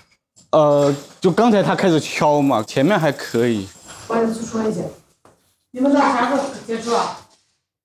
[0.52, 3.68] 呃，就刚才他开始敲嘛，前面还可以。
[4.08, 4.82] 我也去说一下，
[5.72, 7.20] 你们到啥时候结束啊？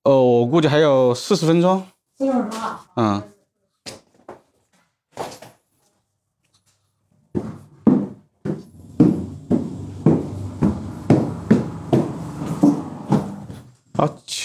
[0.05, 1.87] 呃，我估计还有四十分钟。
[2.17, 2.87] 四十分钟啊？
[2.97, 3.23] 嗯。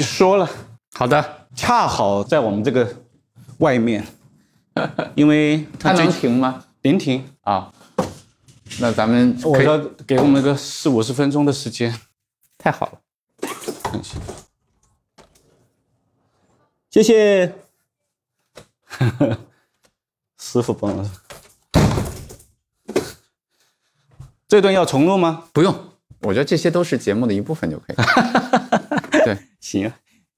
[0.04, 0.50] 好，说了，
[0.94, 2.96] 好的，恰好在我们这个
[3.58, 4.06] 外面，
[5.16, 6.66] 因为他最停吗？
[6.82, 7.72] 临停，啊，
[8.80, 12.00] 那咱们我要给我们个四五十分钟的时间。
[12.58, 13.00] 太好了。
[16.90, 17.54] 谢谢，
[20.40, 21.12] 师傅帮了。
[24.48, 25.46] 这段要重录吗？
[25.54, 25.74] 不用，
[26.22, 27.96] 我觉得这些都是节目的一部分就可以。
[29.34, 29.94] 对行啊，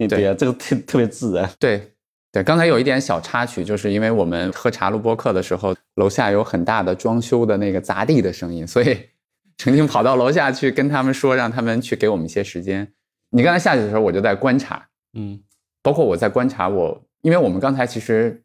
[0.10, 1.50] 对啊，这个特特别自然。
[1.60, 1.92] 对
[2.32, 8.98] 对，刚才有一点小插曲，就是因为我们喝茶录播课的时候，楼下有很大的装修的那个砸地的声音，所以
[9.58, 12.88] 曾经跑到楼下去跟他们说，让他们去给我们一些时间。
[13.32, 15.40] 你刚才下去的时候，我就在观察，嗯
[15.84, 18.44] 包括我在观察我，因为我们刚才其实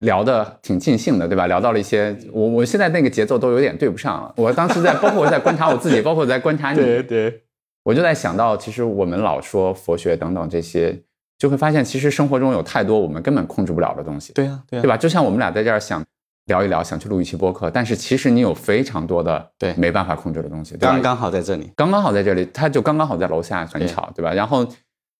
[0.00, 1.46] 聊的挺尽兴的，对吧？
[1.46, 4.32] 聊到了一些我我现在那个节奏都有点对不上了。
[4.36, 7.42] 我当时在，包括我在观察我自己，包括我在观察你， 对对，
[7.88, 10.94] 我就在想到，其实我们老说佛学等等这些，
[11.38, 14.94] 就会发现其实生活中有太多我们根本控制不了的东西，对啊，对啊，对吧？
[14.94, 16.04] 就像我们俩在这儿想
[16.44, 20.76] 聊一聊，想去录一期播客，但是其实你有非常多的对没办法控制的东西？
[20.76, 21.72] 刚刚好在这里。
[21.74, 24.34] 刚刚好在这里，他就刚刚好在楼下很吵，对吧？
[24.34, 24.68] 然后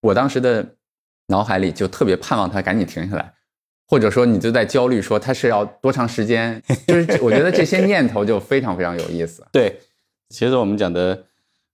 [0.03, 0.75] 我当时的
[1.29, 3.33] 脑海里就特别盼望他赶紧停下来，
[3.87, 9.43] 或者说你就在焦虑说他是要多长时间，就是我觉得这些念头就非常非常有意思。
[9.51, 9.81] 对，
[10.29, 11.25] 其实我们讲的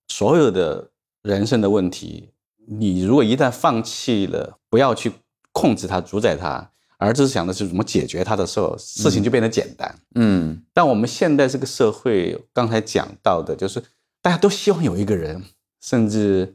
[0.08, 0.90] 所有的
[1.22, 2.30] 人生的问题，
[2.66, 5.12] 你如果一旦放弃了，不要去
[5.52, 9.98] 控制它、主宰它，而只是想的是怎么解决它的时候，事情就变得简单。
[10.14, 13.82] 嗯但我们现在这个社会，刚才讲到的，就是
[14.20, 15.42] 大家都希望有一个人，
[15.80, 16.54] 甚至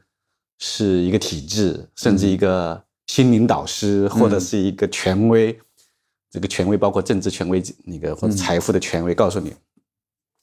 [0.60, 5.60] 是一个体制，甚至一个心灵导师，或者是一个权威。
[6.32, 9.52] 这个权威包括政治权威，那个或者财富的权威，告诉你，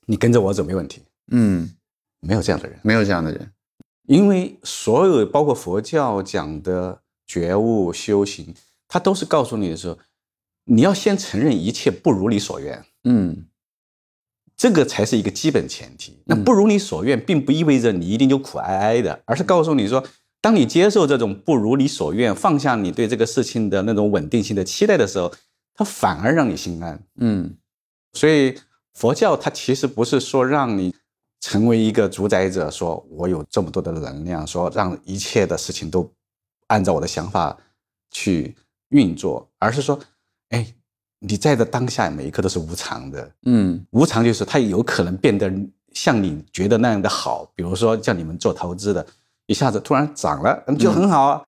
[0.06, 1.02] 你跟着我走没问题。
[1.30, 1.75] 嗯，
[2.26, 3.52] 没有这样的人，没有这样的人。
[4.06, 8.54] 因为所有包括佛教讲的觉悟修行，
[8.88, 9.98] 它都是告诉你的时候，
[10.64, 12.84] 你要先承认一切不如你所愿。
[13.04, 13.46] 嗯
[14.56, 16.22] 这个才是一个基本前提。
[16.24, 20.02] 那不如你所愿，并不意味着你一定就苦哀哀的，而是告诉你说，
[20.40, 25.30] 当你接受这种不如你所愿，放下你对这个事情的那种稳定性的期待的时候，
[25.74, 27.02] 它反而让你心安。
[27.16, 27.54] 嗯
[28.14, 28.56] 所以
[28.94, 30.94] 佛教它其实不是说让你
[31.40, 36.11] 成为一个主宰者，说我有这么多的能量，说让一切的事情都
[36.66, 37.57] 按照我的想法
[38.11, 38.55] 去
[38.88, 39.99] 运作，而是说，
[40.51, 40.66] 哎，
[41.20, 43.31] 你在的当下每一刻都是无常的。
[43.44, 45.53] 嗯无常就是它有可能变得
[45.92, 49.07] 像你觉得那样的好，比如说像你们做投资的，
[49.46, 51.42] 一下子突然涨了，嗯就很好啊。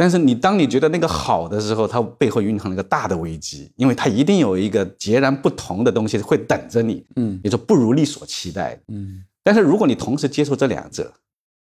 [0.00, 8.80] 但是你当你觉得那个好的时候，它背后蕴含了一个大的危机，因为它一定有一个截然不同的东西会等着你，嗯也就不如你所期待。
[8.88, 11.12] 嗯但是如果你同时接受这两者，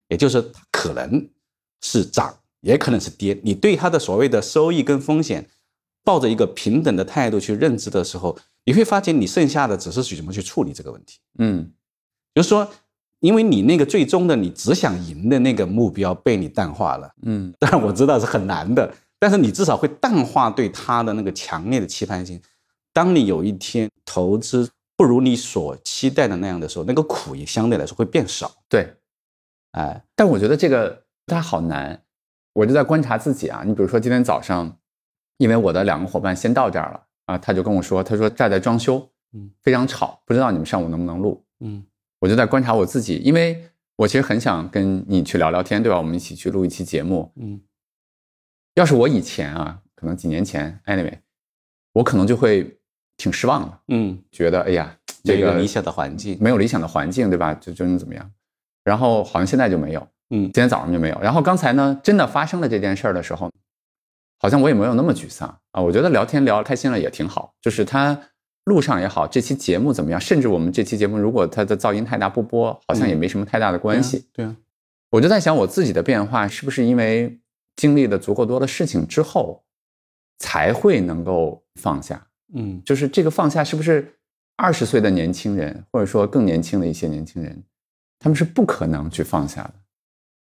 [0.08, 1.26] 也就是可能
[1.80, 5.48] 是涨，也可能是跌，你对它的所谓的收益跟风险，
[6.04, 11.20] 抱着一个平等的态度去认知的时候，你会发现你剩下的只是去怎么去处理这个问题。
[11.38, 11.72] 嗯
[12.34, 12.70] 就是说，
[13.20, 22.40] 因为你那个最终的你只想赢的那个目标被你淡化了，嗯当然我知道是很难的，但是你至少会淡化对他的那个强烈的期盼性。
[22.92, 28.50] 当你有一天投资不如你所期待的那样的时候，那个苦也相对来说会变少。
[28.68, 28.94] 对。
[29.72, 32.02] 哎，但我觉得这个它好难，
[32.54, 33.62] 我就在观察自己啊。
[33.66, 34.74] 你比如说今天早上，
[35.36, 41.44] 因为我的两个伙伴先到这儿了啊，他就跟我说，他说这儿在装修，嗯，非常吵，不知道你们上午能不能录。
[41.60, 41.84] 嗯
[42.20, 45.98] 我就在观察我自己，因为我其实很想跟你去聊聊天，对吧？
[45.98, 47.32] 我们一起去录一期节目。
[47.36, 47.60] 嗯
[48.74, 51.18] 要是我以前啊，可能几年前，anyway，
[51.94, 52.78] 我可能就会
[53.16, 57.54] 挺失望的，嗯，觉得哎呀，这个这个理想的环境，没有理想的环境，对吧？
[57.54, 58.30] 就就能怎么样？
[58.84, 61.18] 然后好像现在就没有，嗯今天早上就没有。
[61.22, 63.50] 然后刚才呢，真的发生了这件事儿的时候，
[64.38, 65.80] 好像我也没有那么沮丧啊。
[65.80, 68.20] 我觉得聊天聊开心了也挺好，就是他
[68.66, 70.20] 路上也好，这期节目怎么样？
[70.20, 74.26] 甚至我们这期节目如果它的噪音太大不播，好像也没什么太大的关系。
[74.32, 74.54] 对啊，
[75.10, 77.40] 我就在想，我自己的变化是不是因为
[77.76, 79.64] 经历了足够多的事情之后，
[80.38, 82.26] 才会能够放下？
[82.54, 84.18] 嗯就是这个放下，是不是
[84.56, 87.62] 二十岁的年轻人，或者说更年轻的一些年轻人，
[88.18, 89.74] 他们是不可能去放下的？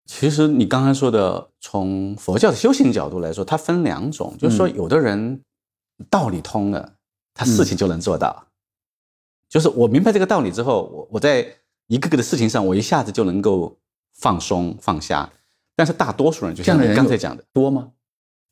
[0.05, 5.41] 其实你刚才说的，从佛教的修行角度来说，它分两种，就是说，嗯有的人
[6.09, 6.93] 道理通了，
[7.33, 8.47] 他事情就能做到。
[9.49, 11.45] 就是我明白这个道理之后，我我在
[11.87, 13.77] 一个个的事情上，我一下子就能够
[14.11, 15.31] 放松放下。
[15.75, 17.91] 但是大多数人，就像你刚才讲的，多吗？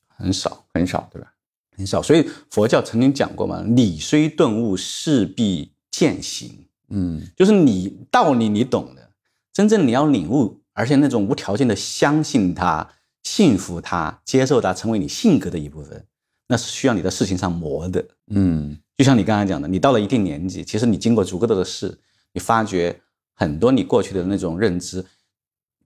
[0.08, 1.34] 很少很少，对吧？
[1.76, 2.02] 很少。
[2.02, 6.66] 所以佛教曾经讲过嘛，理虽顿悟，势必践行。
[6.90, 9.12] 嗯就是你道理你懂的，
[9.54, 12.88] 真正你要领悟，而且那种无条件的相信它，
[13.24, 16.06] 信服它、接受它，成为你性格的一部分，
[16.52, 18.06] 那是需要你在事情上磨的。
[18.28, 21.98] 嗯就像你刚才讲的，你到了一定年纪，其实你经过足够多的事，
[22.34, 23.00] 你发觉
[23.34, 25.04] 很多你过去的那种认知，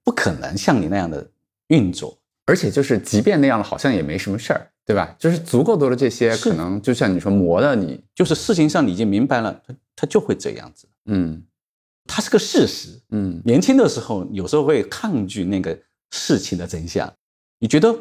[0.04, 1.30] 不可能像你那样的
[1.68, 2.18] 运作。
[2.48, 5.16] 而且就是即便那样了，好像也没什么事儿，对吧？
[5.20, 11.44] 就是足够多的这些，可能就像你说磨的你，就是事情上你已经明白了，它它就会这样子，嗯
[12.06, 13.00] 它是个事实。
[13.12, 15.78] 嗯年轻的时候，有时候会抗拒那个
[16.12, 17.12] 事情的真相，
[17.60, 17.96] 你觉得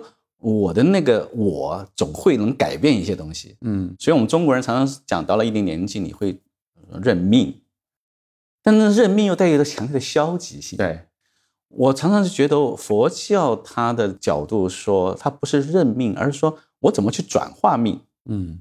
[0.45, 3.97] 我的那个我总会能改变一些东西，嗯。
[3.99, 6.39] 所以我们中国人常常讲，到了一定年纪，你会
[6.91, 7.63] 呃认命，
[8.63, 10.77] 但是认命又带有着强烈的消极性。
[10.77, 11.07] 对，
[11.69, 18.03] 我常常是觉得佛教它的角度说，它不是认命，而是说我怎么去转化命。
[18.27, 18.61] 嗯。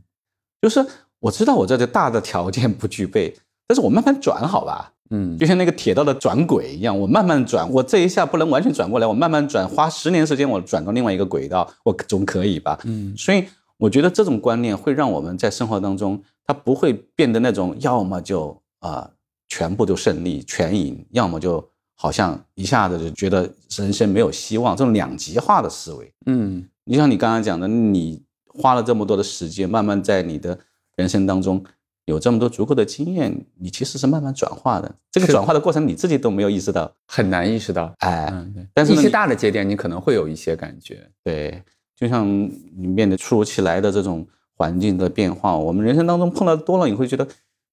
[0.62, 0.86] 就是
[1.20, 3.36] 我知道我这个大的条件不具备，
[3.74, 12.80] 但是我慢慢转好吧，嗯就像那个铁道的转轨一样，我慢慢转，我这一下不能完全转过来，我慢慢转，花十年时间我转到另外一个轨道，我总可以吧？
[12.84, 13.44] 嗯所以
[13.78, 19.10] 我觉得这种观念会让我们在生活当中，它不会变得那种要么就啊、
[19.50, 26.14] 全部都胜利全赢，要么就好像一下子就觉得人生没有希望，这种两极化的思维。
[26.28, 30.60] 嗯就像你刚刚讲的，你花了这么多的时间，慢慢在你的
[30.96, 31.64] 人生当中
[32.06, 34.94] 有这么多足够的经验，你其实是慢慢转化的。
[35.12, 41.64] 这个转化的过程你自己都没有意识到，很难意识到，哎，嗯对，但是一些大的节点你可能会有一些感觉，对，
[41.96, 42.28] 就像
[42.76, 47.26] 你面对突如其来的这种环境的变化，我们人生当中碰到多了，你会觉得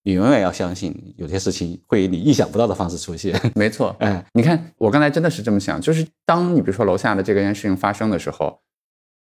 [0.05, 3.39] 你永远要相信，有些事情会以你意想不到的方式出现。
[3.57, 8.61] 没错，哎，你看，我刚才真的是这么想，就是当你比如说楼下的这个件事情发生的时候，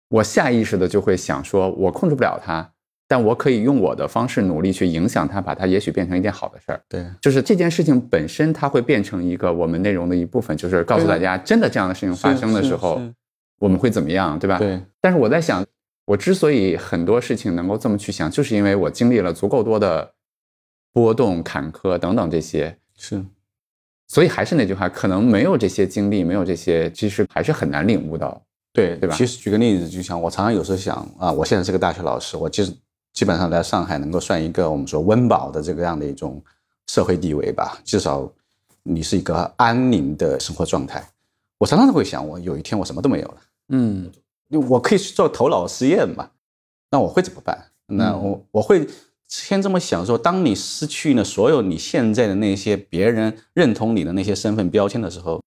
[0.10, 2.72] 我下意识的就会想说，我控制不了它，
[3.08, 6.82] 但我可以用我的方式努力去影响它，把它也许变成一件好的事儿。
[6.90, 13.02] 对，就是这件事情本身，它会变成一个我们内容的一部分，就是告诉大家，真的这样的事情发生的时候，
[13.60, 14.60] 我们会怎么样，对吧？。
[14.60, 15.66] 对，但是我在想，
[16.06, 20.14] 我之所以很多事情能够这么去想，就是因为我经历了足够多的
[20.92, 23.24] 波动、坎坷等等这些，是，
[24.08, 28.42] 所以还是那句话，可能没有这些经历，没有这些，其实还是很难领悟到。
[28.74, 32.72] 对对吧其实举个例子，就像我常常有时候想啊，我现在是个大学老师，我其实
[33.18, 36.40] 基本上在上海能够算一个我们说温饱的这个样的一种
[36.86, 38.32] 社会地位吧，至少
[38.84, 41.04] 你是一个安宁的生活状态。
[41.58, 43.38] 我常常都会想，我有一天我什么都没有了。
[43.70, 44.12] 嗯
[44.70, 46.30] 我可以去做头脑实验嘛？
[46.92, 47.58] 那我会怎么办？
[47.88, 48.88] 那嗯我我会
[49.28, 55.42] 先这么想说：当你失去了所有你现在的那些别人认同你的那些身份标签的时候，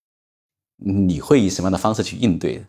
[0.78, 2.64] 你会以什么样的方式去应对？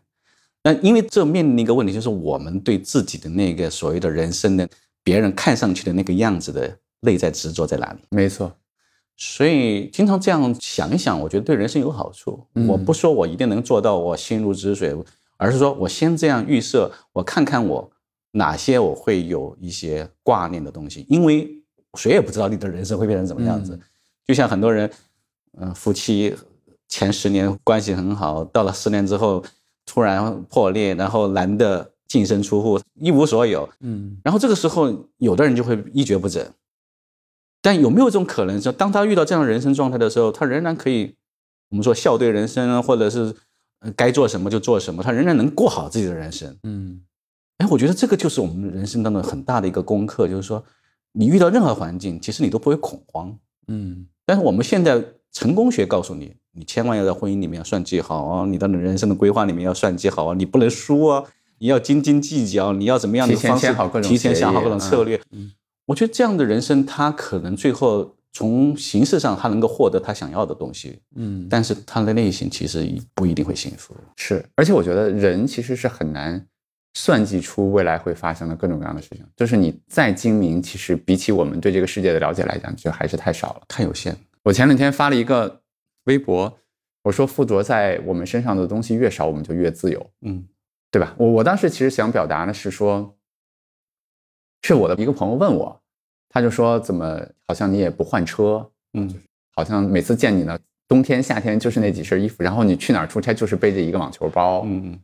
[0.62, 4.70] 那因为这面临一个问题，就是我们对自己的那个所谓的人生的
[5.04, 8.00] 别人看上去的那个样子的内在执着在哪里？
[8.10, 8.52] 没错。
[9.18, 12.48] 所以经常这样想一想，我觉得对人生有好处。
[12.56, 14.96] 嗯我不说我一定能做到我心如止水，
[15.38, 17.92] 而是说我先这样预设，我看看我
[18.32, 21.48] 哪些我会有一些挂念的东西，因为
[21.96, 23.76] 谁也不知道你的人生会变成什么样子。
[23.76, 23.82] 嗯
[24.24, 24.90] 就像很多人，
[25.60, 26.34] 嗯、夫妻
[26.88, 29.44] 前十年关系很好，到了十年之后
[29.86, 36.46] 突然破裂，然后男的净身出户，一无所有，嗯然后这个时候，有的人就会一蹶不振。
[37.62, 41.16] 但有没有一种可能，说当他遇到这样的人生状态的时候，他仍然可以，
[41.70, 43.34] 我们说笑对人生啊，或者是
[43.80, 46.54] 呃该做什么就做什么，他仍然能过好自己的人生。
[46.64, 47.02] 嗯
[47.60, 50.62] 哎，我觉得这个就是我们人生当中很大的一个功课，就是说，
[51.14, 53.34] 你遇到任何环境，其实你都不会恐慌。
[53.70, 61.24] 嗯但是我们现在成功学告诉你，你千万要在婚姻里面要算计好啊，你的人生的规划里面要算计好啊，你不能输啊，
[61.62, 65.22] 你要斤斤计较，你要怎么样的提前方式想好各种提前想好各种策略。
[65.32, 65.52] 嗯
[65.86, 73.94] 我觉得这样的人生，他可能最后从形式上他能够获得他想要的东西，嗯，但是他的内心其实不一定会幸福。
[74.16, 76.44] 是，而且我觉得人其实是很难
[76.94, 79.26] 算计出未来会发生的各种各样的事情。
[79.36, 83.62] 就是你再精明，其实比起我们对这个世界的了解来讲，就还是太少了。
[83.68, 85.62] 太有限，我前两天发了一个
[86.06, 86.58] 微博，
[87.04, 90.46] 我说附着在我们身上的东西越少，我们就越自由，嗯
[90.92, 91.16] 对吧？
[91.18, 93.16] 我我当时其实想表达的是说，
[94.64, 95.82] 是我的一个朋友问我，
[96.30, 99.12] 他就说怎么好像你也不换车，嗯
[99.56, 105.00] 好像每次见你呢，冬天夏天就是那几身衣服，然后你去哪儿出差就是背着一个网球包，嗯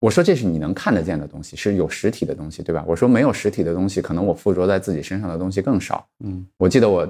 [0.00, 2.82] 我说这是你能看得见的东西，是有实体的东西，对吧？
[2.86, 6.08] 我说没有实体的东西，可能我附着在自己身上的东西更少。
[6.24, 7.06] 嗯我记得我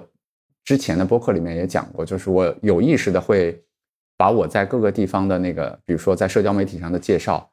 [0.65, 3.63] 之前的播客里面也讲过，就是我有意识的会
[4.21, 7.51] 把我在各个地方的那个，比如说在社交媒体上的介绍，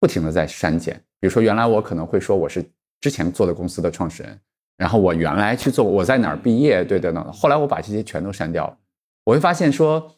[0.00, 0.94] 不停的在删减。
[1.20, 2.64] 比如说原来我可能会说我是
[3.02, 4.40] 之前做的公司的创始人，
[4.78, 7.30] 然后我原来去做我在哪儿毕业，对等等的。
[7.30, 8.78] 后来我把这些全都删掉了，
[9.24, 10.10] 我会发现说，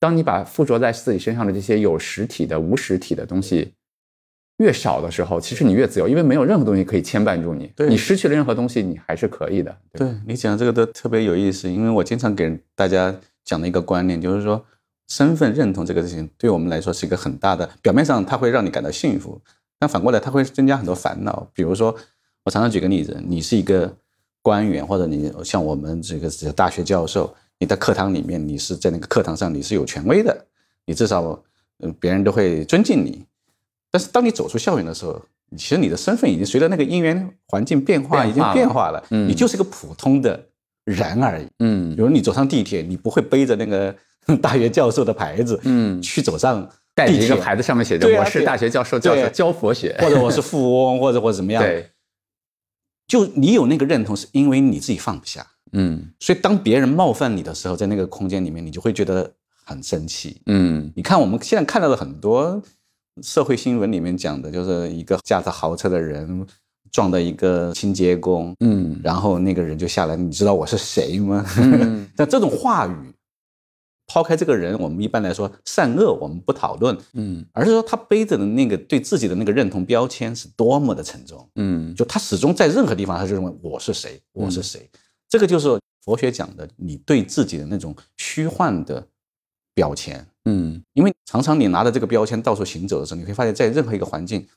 [0.00, 3.74] 当你把附着在自己身上的这些有实体的、无实体的东西
[4.56, 7.70] 越少的时候，其实你越自由，因为没有任何东西可以牵绊住你。
[7.76, 9.76] 对你失去了任何东西，你还是可以的。
[9.92, 13.14] 对对你讲的这个都特别有意思，因为我经常给大家
[13.44, 14.64] 讲的一个观念，就是说
[15.08, 19.40] 身份认同这个事情对我们来说是一个很大的，表面上它会让你感到幸福，
[19.78, 21.48] 但反过来它会增加很多烦恼。
[21.54, 21.94] 比如说，
[22.44, 23.96] 我常常举个例子，你是一个
[24.42, 30.46] 官员，或者你像我们这个这个大学教授，你在课堂里面，你是在那个课堂上你是有权威的，
[30.84, 31.42] 你至少
[31.80, 33.24] 嗯别人都会尊敬你。
[33.90, 35.22] 但是当你走出校园的时候，
[35.56, 40.38] 其实你的身份已经随着那个因缘环境变化已经变化了变化了，嗯你就是个普通的
[40.84, 41.46] 人而已。
[41.60, 43.94] 嗯比如你走上地铁，你不会背着那个
[44.42, 51.50] 大学教授的牌子，嗯去走上带着地铁，一个牌子，上面写着“对啊对我是大学教授，教授教佛学或者我是富翁，或者或者怎么”。
[51.52, 51.90] 样。，对，
[53.06, 55.46] 就你有那个认同，是因为你自己放不下。
[55.72, 59.30] 嗯所以当别人冒犯你的时候，在那个空间里面，你就会觉得
[59.64, 60.40] 很生气。
[60.46, 62.62] 嗯你看我们现在看到的很多
[63.22, 66.46] 社会新闻里面讲的，就是一个驾着豪车的人
[66.90, 71.44] 撞到一个清洁工，嗯然后那个人就下来，你知道我是谁吗？
[71.58, 73.14] 嗯 但这种话语，
[74.08, 81.48] 抛开这个人，我们一般来说善恶我们不讨论，嗯而是说他背着的那个对自己的那个认同标签是多么的沉重。
[81.56, 84.90] 嗯就他始终在任何地方，他就认为我是谁，我是谁。
[85.28, 89.06] 这个就是佛学讲的，你对自己的那种虚幻的
[89.74, 90.26] 标签。
[90.46, 94.48] 嗯因为常常你拿着这个标签到处行走的时候，你会发现在任何一个环境，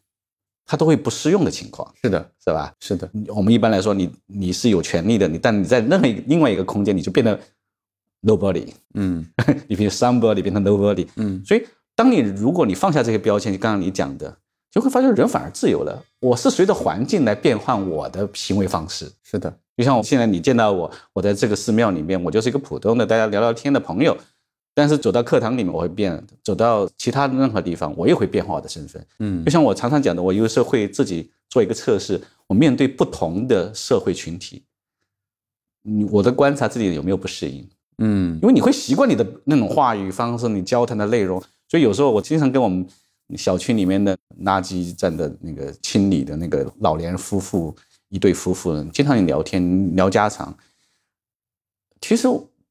[0.66, 2.74] 它都会不适用的情况，是的，是吧？
[2.80, 7.38] 是的，我们一般来说，你你是有权利的，你但你在任何一个另外一个空间，你就变得
[8.22, 9.26] nobody，嗯
[9.68, 11.08] 你变成 somebody 变成 nobody。
[11.16, 11.64] 嗯所以，
[11.96, 14.38] 当你如果你放下这些标签，就刚刚你讲的，
[14.72, 16.04] 就会发现人反而自由了。
[16.20, 19.12] 我是随着环境来变换我的行为方式。
[19.24, 24.18] 是的，就像我现在你见到我，我在这个寺庙里面，我就是一个普通的大家聊聊天的朋友。
[24.74, 29.06] 但是走到课堂里面，我会变；走到其他任何地方，我也会变化我的身份。
[29.20, 34.64] 嗯就像我常常讲的，我有时候会自己做一个测试，我面对不同的社会群体，
[35.82, 37.68] 你我的观察自己有没有不适应，
[37.98, 42.86] 嗯因为你会习惯你的那种话语方式，你交谈的内容，所以有时候我经常跟我们
[43.38, 47.76] 小区里面的垃圾站的那个清理的那个老年夫妇
[48.10, 50.58] 一对夫妇，经常聊天聊家常。
[52.02, 52.28] 其实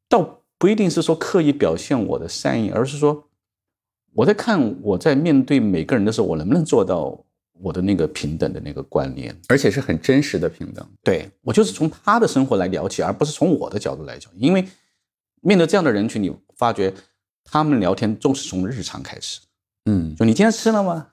[0.09, 3.25] 倒不一定是说刻意表现我的善意，而是说
[4.13, 7.17] 我在看我在面对每个人的时候，我能不能做到
[7.63, 9.35] 我的那个平等的那个观念。
[9.49, 10.85] 而且是很真实的平等。
[11.03, 14.31] 对我就是从他的生活来聊起，而不是从我的角度来讲。
[14.37, 14.67] 因为
[15.41, 16.93] 面对这样的人群，你发觉
[17.45, 19.41] 他们聊天总是从日常开始，
[19.87, 21.09] 嗯就你今天吃了吗？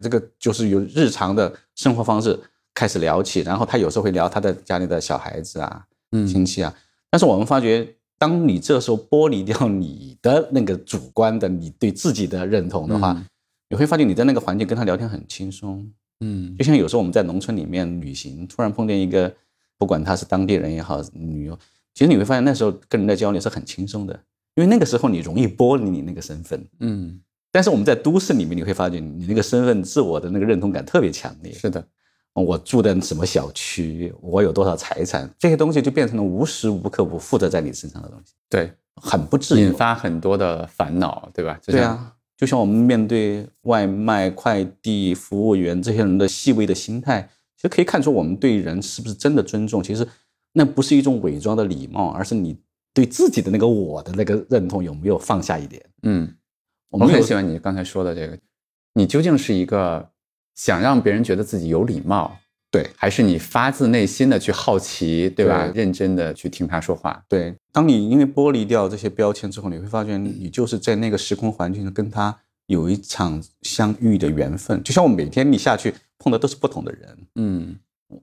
[0.00, 2.38] 这个就是由日常的生活方式
[2.74, 6.74] 开始聊起，然后他有时候会聊他的家里的小孩子啊、嗯亲戚啊。
[7.10, 13.24] 但是我们发觉，当你这时候剥离掉你的那个主观的你对自己的认同的话，嗯
[13.70, 15.90] 你会发现你在那个环境跟他聊天很轻松。
[16.20, 19.34] 嗯就像有时候我们在农村里面旅行，突然碰见一个，
[19.78, 21.58] 不管他是当地人也好，旅游，
[21.94, 24.12] 其实你会发现那时候跟人的交流是很轻松的，
[24.56, 26.66] 因为那个时候你容易剥离你那个身份。
[26.80, 27.20] 嗯，
[27.52, 31.52] 但是我们在都市里面，你会发觉你那个身份自我的那个认同感特别强烈。
[31.52, 31.86] 是的，
[32.34, 39.72] 我住的什么小区，我有多少财产，这些东西就变成了无时无刻不附着在你身上的东西，对，很不自由引。
[39.72, 41.60] 发很多的烦恼，对吧？
[41.64, 49.80] 对啊，就像我们面对外卖、快递服务员这些人的细微的心态，其实可以看出我们对人是不是真的尊重。
[49.80, 50.04] 其实
[50.56, 52.56] 那不是一种伪装的礼貌，而是你
[52.94, 55.84] 对自己的那个我的那个认同有没有放下一点。
[56.04, 56.32] 嗯，
[56.90, 58.38] 我我很喜欢你刚才说的这个，
[58.94, 60.08] 你究竟是一个
[60.54, 62.36] 想让别人觉得自己有礼貌，
[62.70, 65.66] 对还是你发自内心的去好奇，对吧？
[65.66, 74.80] 对认真的去听他说话，对，当你因为剥离掉这些标签之后，你会发现你就是在那个时空环境跟他有一场相遇的缘分。
[74.84, 77.76] 就像我每天你下去碰的都是不同的人，嗯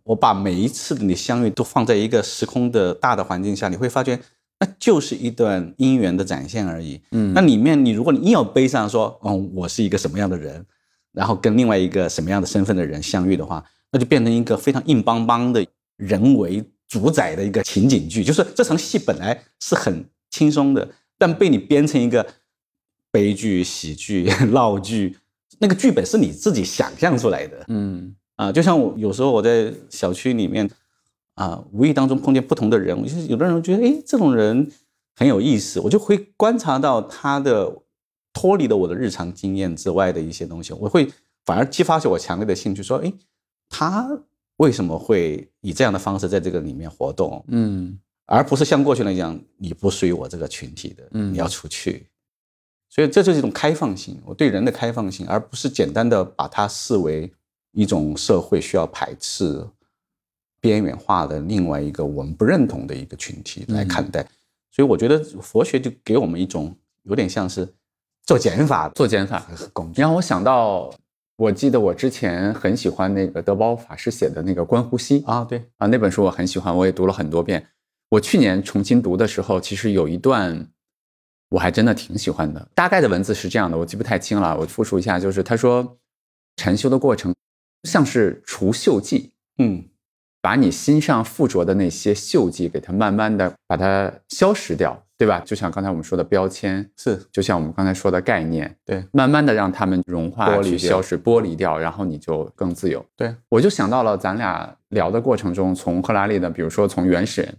[0.03, 4.19] 我把每一次的你相遇都放在一个时空的大的环境下，你会发觉
[4.59, 7.01] 那就是一段姻缘的展现而已。
[7.11, 10.65] 嗯，那里面你如果你硬要背上说，嗯，我是一个什么样的人，
[11.11, 15.65] 然后跟另外一个什么样的身份的人相遇的话，那就变成一个非常硬邦邦的
[15.97, 18.23] 人为主宰的一个情景剧。
[18.23, 22.25] 就是这场戏本来是很轻松的，但被你编成一个
[23.11, 25.17] 悲剧、喜剧、 闹剧，
[25.59, 27.65] 那个剧本是你自己想象出来的。
[27.67, 30.67] 嗯啊，就像我有时候我在小区里面
[31.35, 34.67] 啊，无意当中碰见不同的人，我就是有的人觉得，哎，这种人
[35.15, 37.71] 很有意思，我就会观察到他的
[38.33, 41.07] 脱离了我的日常经验之外的一些东西，我会
[41.45, 43.13] 反而激发起我强烈的兴趣，说，哎，
[43.69, 44.09] 他
[44.57, 52.07] 为什么会以这样的方式在这个里面活动，嗯而不是像过去那样，你不属于我这个群体的，嗯你要出去。
[52.89, 57.31] 所以这就是一种开放性，我对人的开放性，而不是简单的把它视为
[57.71, 59.67] 一种社会需要排斥、
[60.59, 64.25] 边缘化的另外一个我们不认同的一个群体来看待。
[64.71, 67.67] 所以我觉得佛学就给我们一种有点像是
[68.23, 69.45] 做减法做减法。
[69.73, 70.01] 工具。
[70.01, 70.93] 让我想到，
[71.35, 77.67] 我记得我之前很喜欢那个德包法师写的那个《观呼吸》啊，对啊，那本书我很喜欢，我也读了很多遍。
[78.09, 80.67] 我去年重新读的时候，其实有一段。
[81.51, 82.65] 我还真的挺喜欢的。
[82.73, 85.19] 大概的文字是这样的，我记不太清了，我复述一下。
[85.19, 85.97] 就是他说，
[86.55, 87.35] 禅修的过程
[87.83, 89.83] 像是除锈剂，嗯，
[90.41, 95.41] 把你心上附着的那些锈迹给它慢慢的把它消失掉，对吧？
[95.45, 103.05] 就像刚才我们说的标签，是，就像我们刚才说的概念，对，慢慢的让它们融化、剥消失、剥离掉，然后你就更自由。
[103.15, 107.55] 对，我就想到了咱俩聊的过程中，从赫拉利的，比如说从原始人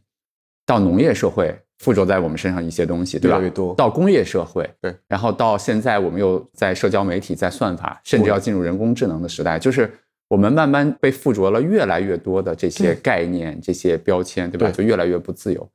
[0.66, 1.58] 到农业社会。
[1.78, 3.38] 附着在我们身上一些东西，对吧？
[3.38, 9.92] 越来越多到工业社会，对，然后到现在我们又在社交媒体、在算法，甚至要进入人工智能的时代，就是
[10.32, 14.70] 我们慢慢被附着了越来越多的这些概念、这些标签，对吧？
[14.70, 15.70] 就越来越不自由。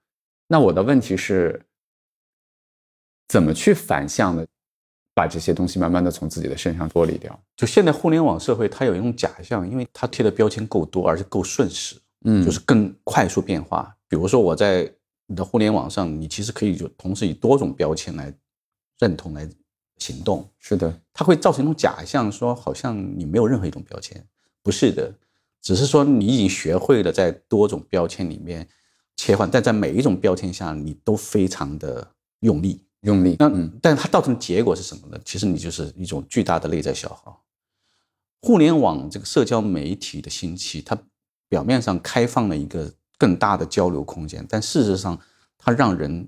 [0.48, 1.62] 那我的问题是，
[3.28, 4.48] 怎么去反向的
[5.14, 7.40] 把这些东西慢慢的从自己的身上剥离掉？
[7.56, 11.96] 就现在互联网社会，它有一种假象，因为它贴的标签够多，而且够瞬时，
[12.26, 13.96] 嗯就是更快速变化。
[14.08, 14.92] 比如说我在
[15.28, 18.34] 你的互联网上，你其实可以就同时以多种标签来
[18.98, 19.48] 认同、来
[20.00, 24.26] 行动，是的，它会造成一种假象，说好像你没有任何一种标签，
[24.68, 25.16] 不是的，
[25.62, 28.68] 只是说你已经学会了在多种标签里面
[29.16, 32.06] 切换，但在每一种标签下，你都非常的
[32.42, 32.84] 用力。
[33.04, 33.38] 用力。
[33.40, 35.18] 那嗯但是它造成的结果是什么呢？
[35.24, 37.42] 其实你就是一种巨大的内在消耗。
[38.42, 40.98] 互联网这个社交媒体的兴起，它
[41.48, 45.18] 表面上开放了一个更大的交流空间，但事实上
[45.58, 46.28] 它让人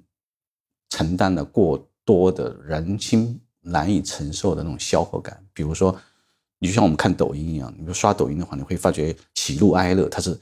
[0.89, 5.43] 承担了过多的人心难以承受的那种消耗感。
[5.53, 5.93] 比如说，
[6.60, 10.38] 你就像我们看抖音一样，你说刷抖音的话，你会发觉喜怒哀乐它是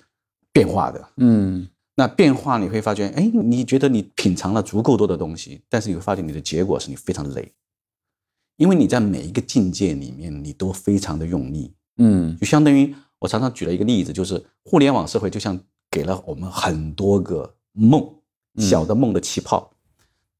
[0.51, 1.09] 变化的。
[1.18, 1.68] 嗯。
[1.95, 7.51] 那变化你会发觉，哎，你觉得你品尝了足够多的东西，但是你会发现你的结果是你非常累，
[8.57, 12.38] 因为你在每一个境界里面你都非常的用力，嗯。
[12.38, 15.59] 就相当于我常常举了一个例子，就是互联网社会就像
[15.89, 18.07] 给了我们很多个梦，
[18.57, 19.72] 小的梦的气泡。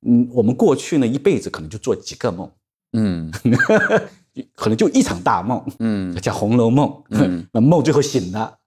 [0.06, 2.52] 嗯，我们过去呢一辈子可能就做几个梦，
[2.94, 3.32] 嗯
[4.54, 8.58] 可能就一场大梦，嗯叫《红楼梦》嗯 那梦最后醒了。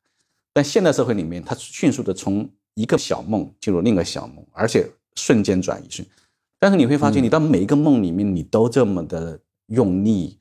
[0.52, 6.06] 但现代社会里面，它迅速的从一个小梦进入另一个小梦，而且瞬间转移瞬。
[6.58, 10.38] 但是你会发现，你到每一个梦里面，你都这么的用力，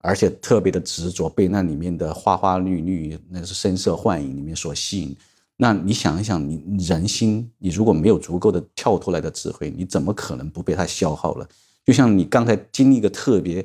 [0.00, 5.16] 而且特别的执着，被那里面的花花绿绿、那是声色幻影里面所吸引。
[5.56, 11.46] 那你想一想，你你人心，你如果没有足够的跳脱来的智慧，你怎么可能不被它消耗了？
[11.84, 13.64] 就像你刚才经历一个特别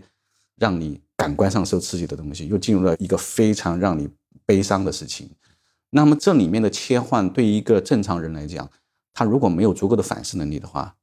[0.58, 4.10] 让你感官上受刺激的东西，又进入了一个非常让你
[4.46, 5.30] 悲伤的事情。
[5.92, 8.70] 那么这里面的切换，对于一个正常人来讲，
[9.14, 10.96] 他如果没有足够的反思能力的话，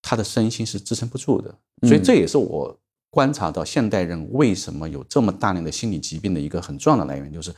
[0.00, 1.54] 他的身心是支撑不住的。
[1.82, 2.78] 所以这也是我
[3.10, 7.54] 观察到现代人为什么有这么大量的心理疾病的一个很重要的来源，就是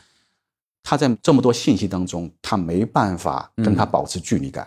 [0.83, 4.67] 他在这么多信息当中，他没办法跟他保持距离感。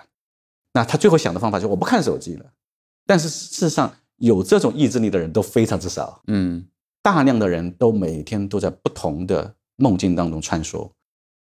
[0.73, 2.51] 那他最后想的方法就是我不看手机了。
[3.05, 3.93] 但是事实上，
[4.23, 6.21] 有这种意志力的人都非常之少。
[6.27, 6.65] 嗯
[7.01, 10.89] 大量的人都每天都在不同的梦境当中穿梭，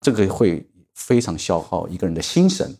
[0.00, 2.76] 这个会非常消耗一个人的心神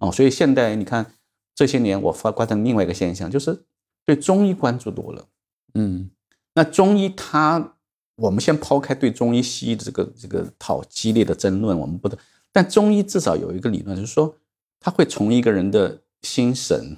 [0.00, 0.10] 哦。
[0.10, 1.12] 所以现在你看
[1.54, 3.64] 这些年，我发观察另外一个现象，就是
[4.04, 5.28] 对中医关注多了。
[5.74, 6.10] 嗯
[6.54, 7.76] 那中医它，
[8.16, 12.18] 我们先抛开对中医西医的这个这个讨激烈的争论，我们不得，
[12.50, 14.36] 但中医至少有一个理论，就是说
[14.80, 16.96] 它会从一个人的心神、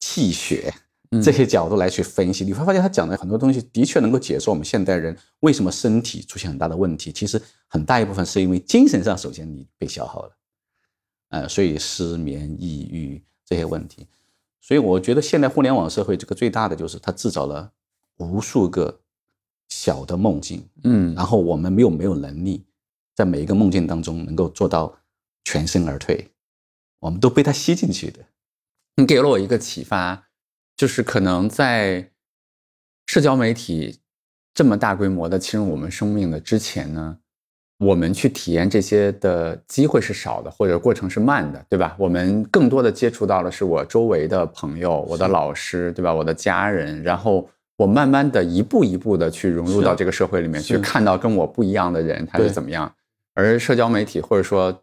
[0.00, 7.12] 气血嗯这些角度来去分析，你会发现他讲的很多东西的确能够解释我们现代人为什么身体出现很大的问题。
[7.12, 10.36] 其实很大一部分是因为精神上首先你被消耗了，
[11.28, 14.06] 呃，所以失眠、抑郁这些问题。
[14.60, 17.72] 所以我觉得现在互联网社会这个最大的就是它制造了
[18.18, 19.00] 无数个
[19.68, 22.64] 小的梦境，嗯然后我们没有没有能力
[23.14, 24.96] 在每一个梦境当中能够做到
[25.44, 26.30] 全身而退，
[27.00, 28.20] 我们都被它吸进去的。
[28.96, 30.28] 你给了我一个启发，
[30.76, 32.10] 就是可能在
[33.06, 34.00] 社交媒体
[34.54, 37.18] 这么大规模的侵入我们生命的之前呢，
[37.78, 41.96] 我们去体验这些的机会是少的，或者过程是慢的，对吧？
[41.98, 46.12] 我们更多的接触到的是我周围的朋友、我的老师，对吧？
[46.12, 52.92] 我的家人，然后我慢慢的一步一步的去融入到这个社会里面，去看到跟我不一样的人他是怎么样。
[53.34, 54.82] 而社交媒体或者说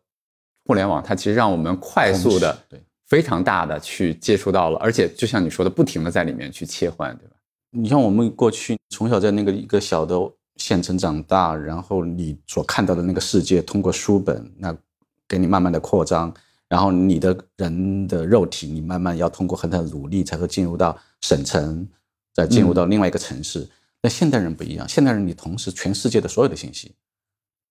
[0.66, 7.36] 互联网，它其实让我们快速的对非常大的去接触到了，而且就像你说的，不停的在里面去切换，对吧？
[7.72, 10.16] 你像我们过去从小在那个一个小的
[10.56, 14.76] 县城长大，然后你所看到的那个世界，通过书本那
[15.28, 16.34] 给你慢慢的扩张，
[16.68, 21.88] 然后你的人的肉体，你慢慢要通过很大的努力才会进入到省城，
[22.34, 23.68] 再进入到另外一个城市。
[24.02, 26.94] 那现代人不一样，现代人你同时全世界的所有的信息，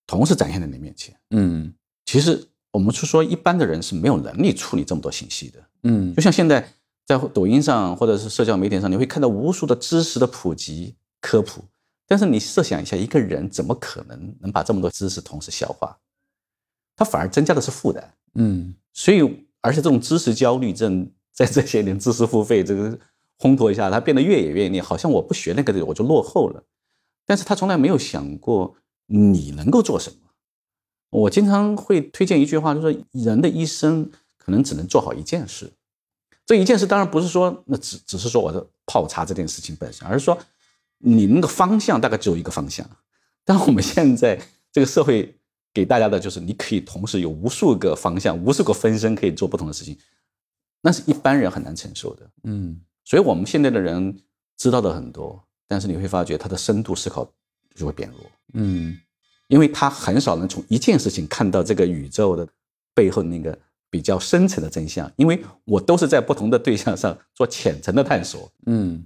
[0.06, 1.14] 同时展现在你面前。
[1.30, 1.72] 嗯
[2.04, 5.58] 其实我们是说，一般的人是没有能力处理这么多信息的。
[5.84, 6.72] 嗯就像现在
[7.06, 11.64] 在抖音上或者是社交媒体上，你会看到无数的知识的普及科普，
[12.06, 15.96] 但是你设想一下，一个人怎么可能能把这么多知识同时消化？
[16.96, 18.12] 他反而增加的是负担。
[18.34, 22.98] 嗯所以，而且这种知识焦虑症在这些年知识付费这个
[23.38, 26.62] 烘托一下，他变得越演越烈，好像我不学那个的我就落后了。
[27.24, 28.74] 但是他从来没有想过
[29.06, 30.27] 你能够做什么。
[31.10, 35.72] 我经常会推荐一句话，就是人的一生可能只能做好一件事。
[36.44, 40.38] 这一件事当然不是说那只只是说我的泡茶这件事情本身，而是说
[40.98, 42.88] 你那个方向大概只有一个方向。
[43.44, 44.40] 但我们现在
[44.72, 45.34] 这个社会
[45.72, 49.98] 给大家的就是你可以同时有无数个方向、无数个分身可以做不同的事情，
[50.82, 52.30] 那是一般人很难承受的。
[52.44, 54.18] 嗯所以我们现在的人
[54.56, 57.30] 知道的很多，但是你会发觉他的深度思考
[57.74, 58.20] 就会变弱。
[58.52, 58.98] 嗯
[59.48, 62.46] 因为他很少能从一件事情看到这个宇宙的
[62.94, 63.58] 背后那个
[63.90, 68.50] 比较深层的真相，因为我都是在不同的对象上做浅层的探索。
[68.66, 69.04] 嗯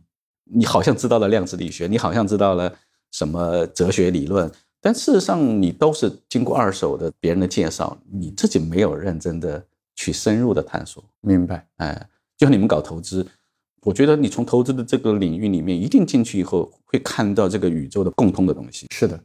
[0.55, 2.71] 你好像知道了量子力学，你好像知道了
[3.13, 9.65] 什么哲学理论，但事实上你都是经过二手的别人的介绍，你自己没有认真的
[9.95, 11.03] 去深入的探索。
[11.21, 11.67] 明白。
[11.77, 13.27] 哎，就像你们搞投资，
[13.83, 18.89] 我觉得你从投资的这个领域里面一定进去以后，会看到这个宇宙的共通的东西。
[18.91, 19.19] 是的。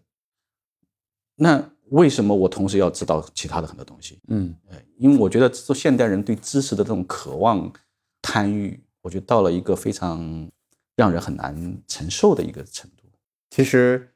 [1.38, 4.20] 那为什么我同时要知道其他的很多东西？
[4.28, 7.72] 嗯呃，因为我觉得做现代人对知识的这种渴望、
[8.22, 10.50] 贪欲，我觉得到了一个非常
[10.96, 13.04] 让人很难承受的一个程度。
[13.52, 14.10] 其实，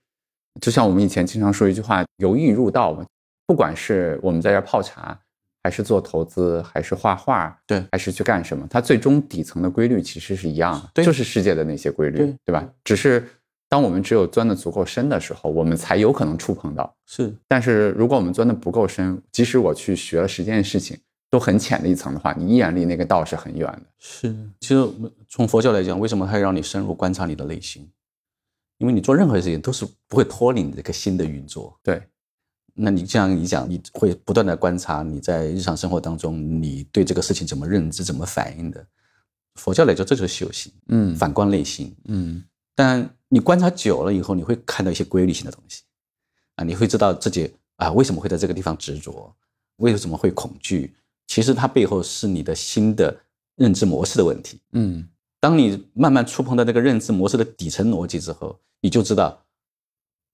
[0.59, 3.05] 就像我们以前经常说一句话，“由易入道”嘛。
[3.47, 5.17] 不管是我们在这儿泡茶，
[5.63, 12.67] 还是做投资，还是画画，对还是去干什么，它最终底层的规律其实是一样的，对就是世界的那些规律，对对吧？
[12.83, 13.27] 只是
[13.71, 16.93] 当我们只有钻得足够深的时候，我们才有可能触碰到。
[17.05, 20.99] 是，但是如果我们钻得不够深，即使我去学了十件事情，
[21.29, 23.83] 都很浅的一层的话，你依然离那个道是很远的。
[23.97, 24.35] 是。
[24.59, 24.85] 其实
[25.29, 27.89] 从佛教来讲，为什么它让你深入观察你的内心？
[28.79, 31.79] 因为你做任何事情都是不会脱离你这个心的运作。
[31.81, 32.03] 对，
[32.73, 38.85] 那你这样你讲，你会不断的观察你在日常生活当中，你对这个事情怎么认知、怎么反应的。
[39.55, 41.95] 佛教来讲，这就是修行，嗯反观内心。
[42.09, 42.43] 嗯
[42.75, 45.83] 但你观察久了以后，你会看到一些规律性的东西，
[46.55, 49.33] 啊，你会知道自己啊为什么会在这个地方执着，
[49.77, 50.95] 为什么会恐惧。
[51.27, 53.17] 其实它背后是你的新的
[53.55, 54.59] 认知模式的问题。
[54.73, 55.07] 嗯
[55.39, 59.43] 当你慢慢触碰到那个认知模式的底层逻辑之后，你就知道，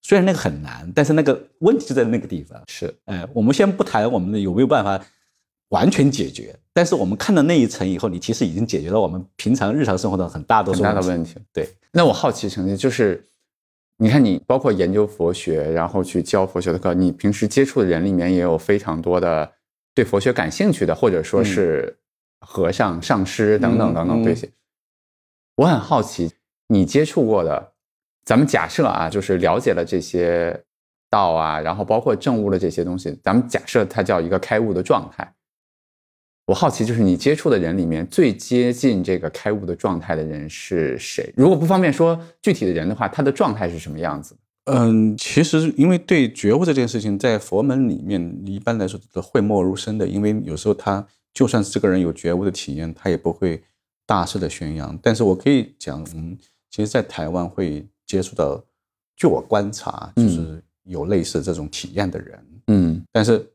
[0.02, 2.62] 虽然那个很难，但是那个问题就在那个地方。
[2.68, 5.02] 是，哎，我们先不谈我们有没有办法
[5.70, 10.82] 完全解决，但是我们看到那一层以后，你其实已经解决了我们平常日常生活的很大多很。
[10.82, 11.36] 大的问题。
[11.51, 13.22] 对，那我好奇成绩就是，
[13.97, 19.51] 你看你包括研究佛学，然后去教佛学的课，你平时接触的人里面也有非常多的
[19.93, 21.97] 对佛学感兴趣的，或者说是
[22.39, 24.49] 和尚、上师等等等等嗯这些。
[25.55, 26.32] 我很好奇，
[26.68, 27.74] 你接触过的，
[28.24, 30.63] 咱们假设啊，就是了解了这些
[31.09, 35.34] 道啊，然后包括证悟的这些东西，咱们假设它叫一个开悟的状态。
[36.48, 41.30] 我好奇，就是你接触的人里面最接近这个开悟的状态的人是谁？
[41.36, 44.34] 如果不方便说具体的人的话，他的状态是什么样子？
[44.64, 53.62] 嗯，其实因为对觉悟这件事情，在佛门里面一般来说都讳莫如深的，因为有时候他就算是这个人有觉悟的体验，他也不会
[54.06, 54.98] 大肆的宣扬。
[55.04, 56.38] 但是我可以讲，嗯，
[56.70, 58.64] 其实，在台湾会接触到，
[59.18, 62.45] 据我观察，就是有类似这种体验的人。
[62.68, 63.45] 嗯，但是，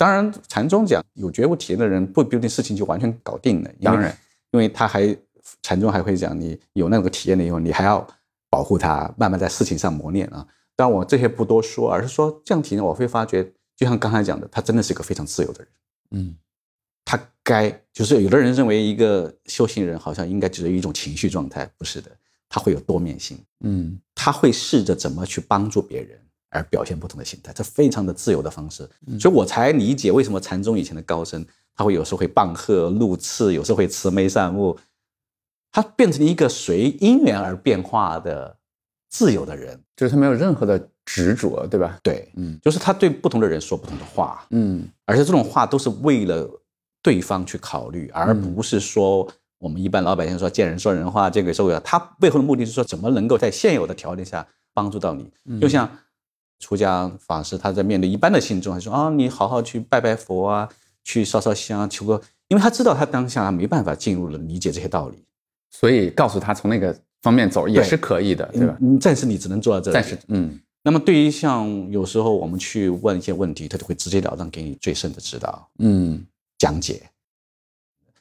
[0.00, 3.70] 当然，禅宗讲有觉悟体验的人，不一定事情就完全搞定了。
[3.82, 4.16] 当然，
[4.50, 5.14] 因为他还
[5.60, 8.08] 禅宗还会讲，你有那个体验了以后，你还要
[8.48, 10.46] 保护他，慢慢在事情上磨练啊。
[10.74, 13.44] 但我这些不多说，而是说这样体验，我会发觉，
[13.76, 15.68] 就像刚才讲的，他真的是一个非常自由的人。
[16.12, 16.34] 嗯
[17.04, 22.10] 他该就是有的人认为一个修行人好像应该只有一种情绪状态，不是的，
[22.48, 26.18] 他会有多面性，嗯他会试着怎么去帮助别人
[26.50, 31.44] 而表现不同的心态，这非常的自由的方式，嗯所以我才理解为什么禅宗以前的高僧
[31.74, 34.76] 他会有时候会棒喝露刺，有时候会慈眉善目，
[35.72, 38.56] 他变成一个随因缘而变化的
[39.08, 41.98] 自由的人，就是他没有任何的执着，对吧？
[42.02, 46.48] 对，嗯就是他对不同的人说不同的话，嗯而且这种话都是为了
[47.02, 49.26] 对方去考虑，而不是说
[49.58, 55.30] 我们一般老百姓说见人说人话，见鬼说鬼话，他背后的目的是说怎么能够在现有的条件下帮助到你。
[55.60, 55.88] 就像
[56.60, 60.68] 出家法师他在面对一般的信众，他说啊，你好好去拜拜佛啊，
[61.02, 65.24] 去烧烧香求个，因为他知道他当下没办法进入了理解这些道理，
[65.70, 68.76] 所以告诉他从那个方面走也是可以的，对吧？
[68.80, 69.94] 嗯，暂时你只能做到这里。
[69.94, 75.68] 暂时，嗯那么对于像有时候我们去问一些问题，他就会直截了当给你最深的指导。
[75.78, 76.24] 嗯
[76.58, 77.02] 讲解，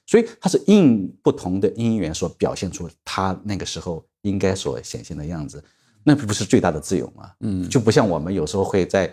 [0.06, 5.64] 所以他是应不同的因缘所表现出他那个时候应该所显现的样子，
[6.04, 7.30] 那不是最大的自由吗？
[7.42, 9.10] 嗯，就不像我们有时候会在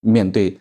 [0.00, 0.58] 面对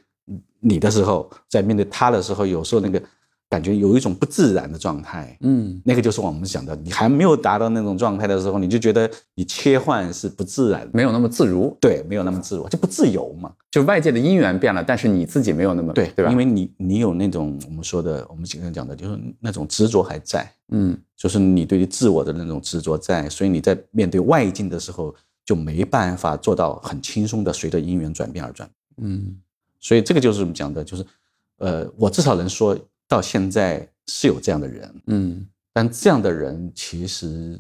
[0.60, 3.02] 你的时候，在面对他的时候，有时候那个
[3.50, 13.52] 感觉有一种不自然的状态，嗯那个就是我们讲的，你还没有达到那种状态的时候，你就觉得你切换是不自然，没有那么自如，对，没有那么自如，就不自由嘛。
[13.72, 16.32] 就外界的因缘变了，但是你自己没有那么对对吧？
[16.32, 25.14] 因为你你有那种我们说的，我们经常讲的，就是那种执着还在，嗯就是你对于自我的那种执着在，所以你在面对外境的时候
[25.50, 28.70] 就没办法做到很轻松的随着因缘转变而转。
[28.98, 29.36] 嗯
[29.80, 31.04] 所以这个就是我们讲的，就是
[31.58, 32.78] 呃，我至少能说
[33.08, 37.60] 到现在是有这样的人，嗯，但这样的人其实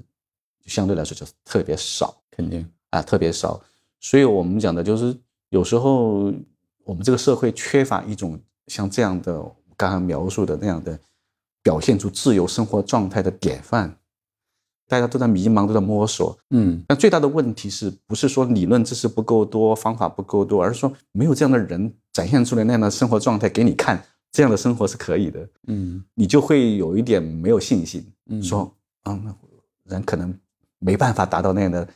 [0.68, 3.60] 相对来说就特别少肯定，啊，特别少。
[4.00, 5.18] 所以我们讲的就是
[5.50, 6.32] 有时候
[6.84, 9.42] 我们这个社会缺乏一种像这样的
[9.76, 11.00] 刚刚描述的那样的
[11.64, 13.98] 表现出自由生活状态的典范。
[14.90, 16.84] 大家都在迷茫，都在摸索，嗯。
[16.88, 26.04] 但最大的问题是不是说理论知识不够多，方法不够多，而是说没有这样的人展现出来那样的生活状态给你看，这样的生活是可以的，嗯。
[26.16, 28.42] 你就会有一点没有信心，嗯。
[28.42, 28.74] 说，
[29.06, 29.24] 嗯，
[29.86, 30.34] 人可能
[30.80, 31.88] 没办法达到那样的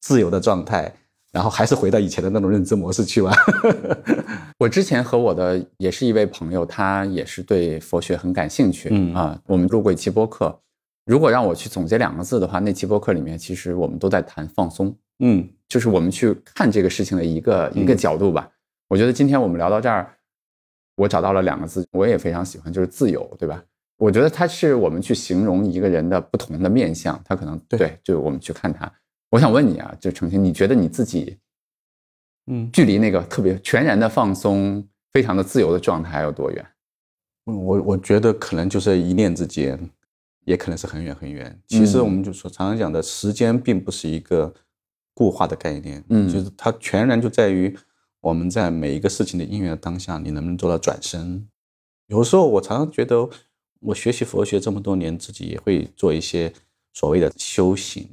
[0.00, 0.90] 自由的状态，
[1.30, 3.32] 然后还是回到以前的那种认知模式去吧。
[4.58, 9.14] 我之前和我的也是一位朋友，他也是对佛学很感兴趣，嗯。
[9.14, 10.58] 啊，我们录过一期播客。
[11.08, 18.50] 如果让我去总结两个字的话，那期播客里面其实我们都在谈放松，嗯就是我们去看这个事情的一个一个角度吧。
[18.88, 20.14] 我觉得今天我们聊到这儿，
[20.96, 23.64] 我找到了两个字，我也非常喜欢，就是自由，对吧？
[23.96, 28.90] 我觉得它是我们去形容一个人的不同的面相，他可能对就我们去看他。
[29.30, 31.38] 我想问你啊，就程鑫，你觉得你自己
[32.48, 36.66] 嗯，距离那个特别全然的放松、非常的自由的状态还有多远？
[37.46, 39.90] 我我觉得可能就是一念之间，
[40.48, 41.60] 也可能是很远很远。
[41.66, 44.54] 其实嗯我们就说常常讲的时间并不是一个
[45.12, 47.76] 固化的概念，嗯就是它全然就在于
[48.20, 51.46] 我们在每一个事情的因缘的当下，你能不能做到转身。
[52.06, 53.28] 有时候我常常觉得，
[53.80, 56.52] 我学习佛学这么多年，自己也会做一些
[56.94, 58.08] 所谓的修行。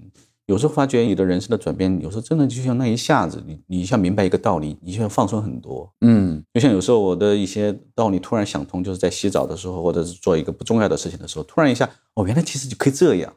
[0.48, 5.92] 有时候发觉你的人生的转变，有时候真的就像那一下子，你你一下明白一个道理，你就像放松很多。
[6.02, 13.34] 嗯就像有时候我的一些道理突然想通，就是在洗澡的时候，或者是做一个不重要的事情的时候，突然一下，哦，原来其实就可以这样，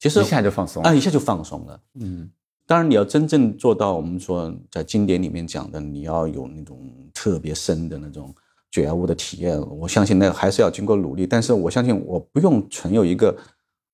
[0.00, 1.80] 其实一下就放松了啊，一下就放松了。
[2.00, 2.30] 嗯
[2.68, 6.76] 当然，你要真正做到我们说在经典里面讲的，你要有那种
[7.14, 8.34] 特别深的那种
[8.72, 11.28] 觉悟的体验，我相信那还是要经过努力。
[11.28, 13.36] 但是我相信我不用存有一个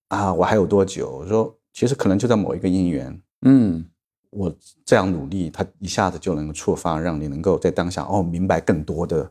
[0.09, 1.18] 啊，我还有多久？
[1.18, 3.84] 我说其实可能就在某一个因缘，嗯
[4.30, 4.54] 我
[4.84, 9.30] 这样努力，它一下子就能够触发，让你能够在当下哦明白更多的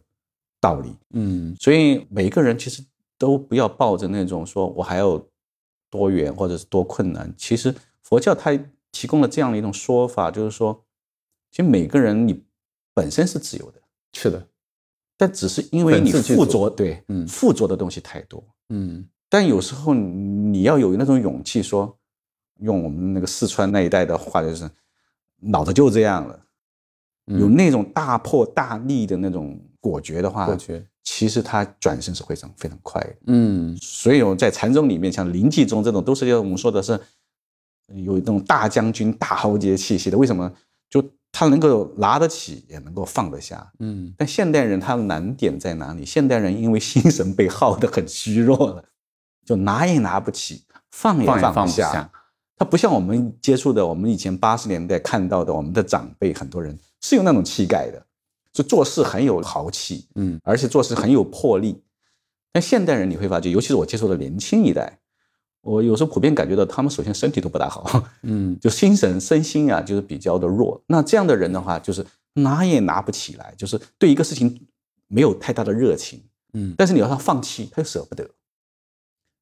[0.60, 0.94] 道理。
[1.12, 2.84] 嗯所以每一个人其实
[3.18, 5.28] 都不要抱着那种说我还有
[5.90, 7.34] 多远或者是多困难。
[7.38, 7.74] 其实
[8.04, 8.58] 佛教它
[8.92, 10.84] 提供了这样的一种说法，就是说，
[11.50, 12.44] 其实每个人你
[12.94, 13.82] 本身是自由的，
[14.14, 14.48] 是的，
[15.18, 18.44] 但只是因为你附着，对，嗯附着的东西太多。
[18.70, 21.98] 嗯但有时候你要有那种勇气说，
[22.62, 24.70] 用我们那个四川那一代的话，就是
[25.38, 26.36] 脑子就这样了。
[27.28, 30.50] 嗯有那种大破大立的那种果决的话，
[31.04, 33.16] 其实他转身是非常非常快的。
[33.28, 37.00] 嗯所以我在禅宗里面，像临济宗这种，都是要我们说的是
[37.94, 40.18] 有一种大将军、大豪杰气息的。
[40.18, 40.52] 为什么？
[40.90, 41.02] 就
[41.32, 43.72] 他能够拿得起，也能够放得下。
[43.80, 46.04] 嗯但现代人他的难点在哪里？
[46.04, 48.84] 现代人因为心神被耗得很虚弱了，
[49.46, 52.12] 就拿也拿不起，放也放不下。
[52.62, 58.06] 他不像我们接触的，我们以前八十年代看到的，我们的长辈很多人是有那种气概的，
[58.54, 61.82] 就做事很有豪气，嗯而且做事很有魄力。
[62.52, 65.00] 但现代人你会发觉，尤其是我接触的年轻一代，
[65.62, 70.80] 我有时候普遍感觉到他们首先身体都不大好，嗯 就心神身心啊，就是比较的弱。
[70.86, 74.68] 那这样的人的话，就是拿也拿不起来，就是对一个事情
[75.08, 76.22] 没有太大的热情，
[76.54, 78.30] 嗯但是你要他放弃，他又舍不得。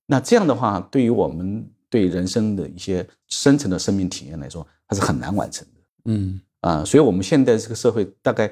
[0.06, 6.86] 那这样的话，对于我们对人生的一些深层的生命体验来说，它是很难完成的嗯啊。
[6.86, 8.52] 所以，我们现在这个社会大概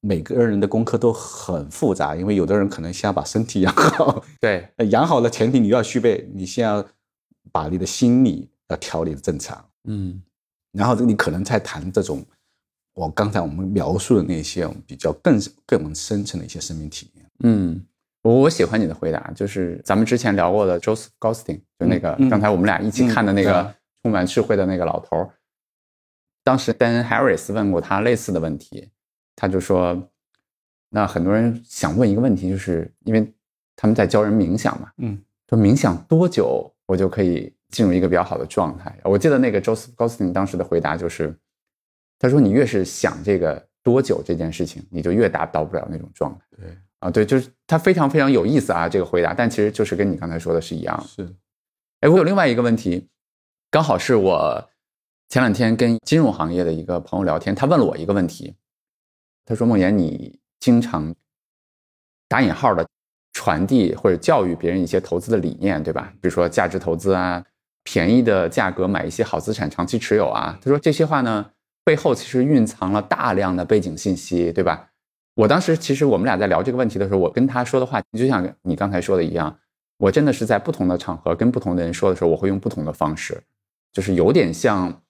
[0.00, 6.86] 每个人的功课都很复杂，因为有的人可能先要把身体养好，对，呃 养好了前提你要具备，你先要
[7.50, 10.22] 把你的心理要调理的正常，嗯
[10.72, 12.24] 然后你可能才谈这种
[12.94, 17.24] 我刚才我们描述的那些比较更更深层的一些生命体验。
[17.44, 17.82] 嗯，
[18.28, 25.30] 我我喜欢你的回答，就是咱们之前聊过的 Joseph Goldstein，就那个刚才我们俩一起看的那个嗯充满智慧的那个老头儿。
[26.44, 28.90] 当时 Dan Harris 问过他类似的问题，
[29.34, 30.10] 他就说，
[30.90, 33.32] 那很多人想问一个问题，就是因为
[33.74, 35.18] 他们在教人冥想嘛，嗯
[35.48, 38.94] 说冥想多久我就可以进入一个比较好的状态？
[39.04, 41.34] 我记得那个 Joseph Goldstein 当时的回答就是，
[42.18, 46.44] 他说你越是想这个多久这件事情，你就越达到不了那种状态。
[46.58, 51.04] 对，啊，对，就是他非常非常有意思啊，这个回答，但其实就是跟你刚才说的是一样的。
[51.04, 51.34] 是，
[52.00, 53.08] 哎，我有另外一个问题，
[53.70, 54.68] 刚好是我
[55.28, 58.56] 前两天跟金融行业的一个朋友聊天，他问了我一个问题，
[59.44, 61.14] 他说：“梦妍，你经常
[62.28, 62.84] 打引号的
[63.32, 66.12] 传递或者教育别人一些投资的理念，对吧？
[66.20, 67.44] 比如说价值投资啊，
[67.84, 71.52] 便宜的价格买一些好资产长期持有啊。”他说这些话呢，
[71.84, 74.90] 背后其实蕴藏了大量的背景信息，对吧？
[75.38, 79.56] 我当时其实我们俩在聊这个问题的时候，我跟他说的话，就像你刚才说的一样，
[79.96, 83.40] 我真的是在不同的场合跟不同的人说的时候，我会用不同的方式，
[83.92, 85.00] 就是有点像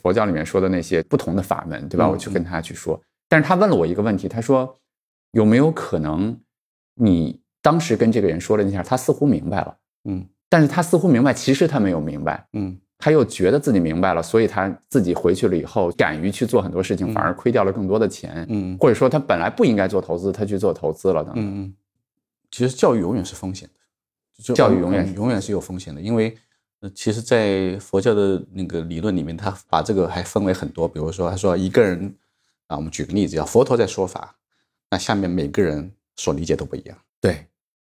[0.00, 2.06] 佛教里面说的那些不同的法门，对吧？
[2.06, 2.98] 嗯我去跟他去说。
[3.28, 4.74] 但是他问了我一个问题，他说
[5.32, 6.34] 有没有可能
[6.94, 9.76] 你当时跟这个人说了一下，他似乎明白了，
[10.08, 21.74] 嗯但是他似乎明白，其实他没有明白，嗯他又觉得自己明白了，所以他自己回去了以后，敢于去做很多事情，嗯反而亏掉了更多的钱，嗯或者说他本来不应该做投资，他去做投资了等等。
[22.50, 26.36] 其实教育永远是风险的，就教育永远嗯永远是有风险的，因为
[26.80, 32.14] 呃其实，在佛教的那个理论里面，他把这个还分为很多，比如说他说一个人
[32.68, 34.36] 啊，我们举个例子，叫佛陀在说法，
[34.90, 36.96] 那下面每个人所理解都不一样。
[37.20, 37.46] 对，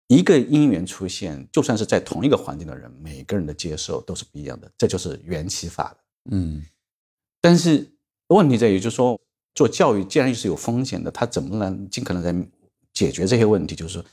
[0.09, 5.97] 一个因缘出现，就算是在同一个环境的人，每个人的接受都是不一样的，这就是缘起法的。
[6.31, 6.65] 嗯
[7.41, 7.89] 但是
[8.29, 9.21] 问题在于，就是说
[9.55, 12.35] 做教育既然是有风险的，他怎么能尽可能在
[12.93, 13.75] 解决这些问题？
[13.75, 14.05] 就是说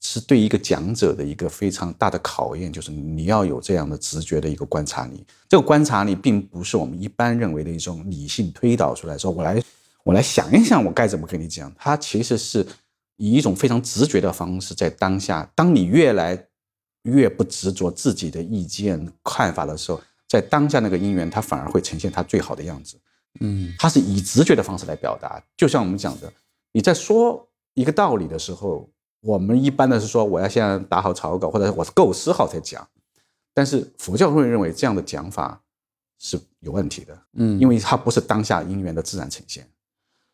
[0.00, 5.26] 是对一个讲者的一个非常大的考验，就是你要有这样的直觉的一个观察力。
[5.48, 9.62] 这个观察力并不是我们一般认为的一种理性推导出来，说我来
[10.04, 11.70] 我来想一想，我该怎么跟你讲。
[11.76, 12.66] 它其实是
[13.18, 16.46] 以一种非常直觉的方式，在当下，当你越来
[17.02, 22.96] 越不执着自己的意见看法的时候，在当下那个因缘，它反而会呈现它最好的样子。
[23.40, 26.32] 嗯它是以直觉的方式来表达，就像我们讲的，
[26.72, 28.88] 你在说一个道理的时候，
[29.20, 32.88] 我们一般的是说我要先打好草稿，或者我是构思好再讲，
[33.52, 35.60] 但是佛教会认为这样的讲法
[36.18, 39.68] 是有问题的，嗯，因为它不是当下因缘的自然呈现，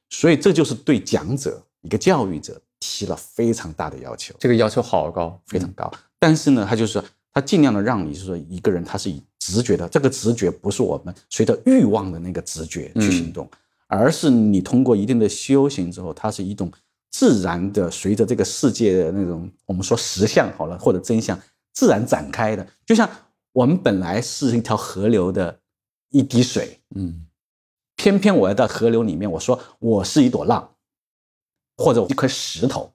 [0.09, 4.35] 所以这就是对讲者一个教育者提了非常大的要求。
[4.39, 5.91] 这个要求好高，非常高。
[6.18, 13.49] 但是呢，他就是他尽量的让你是说一个人他是以直觉的，这个直觉不是我们随着欲望的那个直觉去行动，
[13.87, 16.70] 而是你通过一定的修行之后，它是一种
[17.11, 21.39] 自然的随着这个世界的那种我们说实相好了或者真相
[21.72, 23.09] 自然展开的，就像
[23.53, 25.59] 我们本来是一条河流的
[26.11, 27.24] 一滴水，嗯
[27.97, 30.74] 偏偏我要到河流里面，我说我是一朵浪，
[31.77, 32.93] 或者一块石头，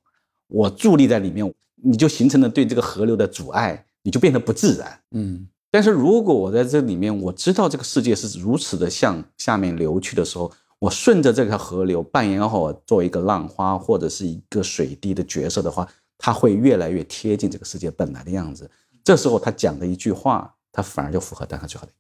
[0.47, 4.99] 我伫立在里面，你就形成了对这个河流的阻碍，你就变得不自然。
[5.11, 18.67] 嗯但是如果我在这里面，我知道这个世界是如此的向下面流去的时候，我顺着这条河流扮演好我作为一个浪花或者是一个水滴的角色的话，它会越来越贴近这个世界本来的样子。
[19.03, 21.91] 这时候他讲的一句话，他反而就符合当下最好的。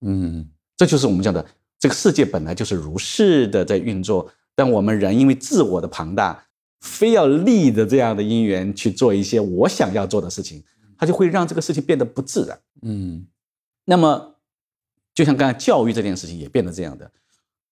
[0.00, 1.44] 嗯这就是我们讲的，
[1.78, 6.46] 这个世界本来就是如是的在运作，但我们人因为自我的庞大，
[6.80, 10.62] 非要立着这样的因缘去做一些我想要做的事情，
[10.98, 12.60] 它就会让这个事情变得不自然。
[12.82, 13.26] 嗯
[13.84, 14.36] 那么，
[15.14, 17.10] 就像刚才教育这件事情也变得这样的，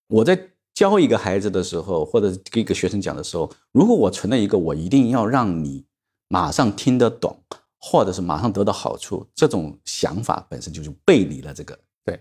[0.09, 5.85] 我在教一个孩子的时候，或者给一个学生讲的时候，如果我存了一个我一定要让你
[6.29, 7.39] 马上听得懂，
[7.79, 12.21] 或者是马上得到好处，这种想法本身就是背离了这个对，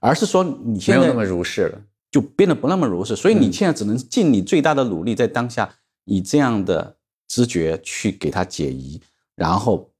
[0.00, 1.80] 而是说你没现在没有那么如是了。
[2.10, 6.96] 就变得不那么如是，所以你嗯现在只能尽你最大的努力，在当下以这样的
[7.26, 9.00] 知觉去给他解疑，
[9.34, 9.92] 然后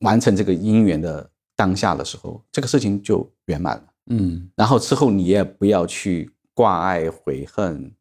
[0.00, 3.84] 完成这个因缘的当下的时候，这个事情就圆满了。
[4.06, 4.50] 嗯。
[4.56, 7.94] 然后之后你也不要去挂碍悔恨、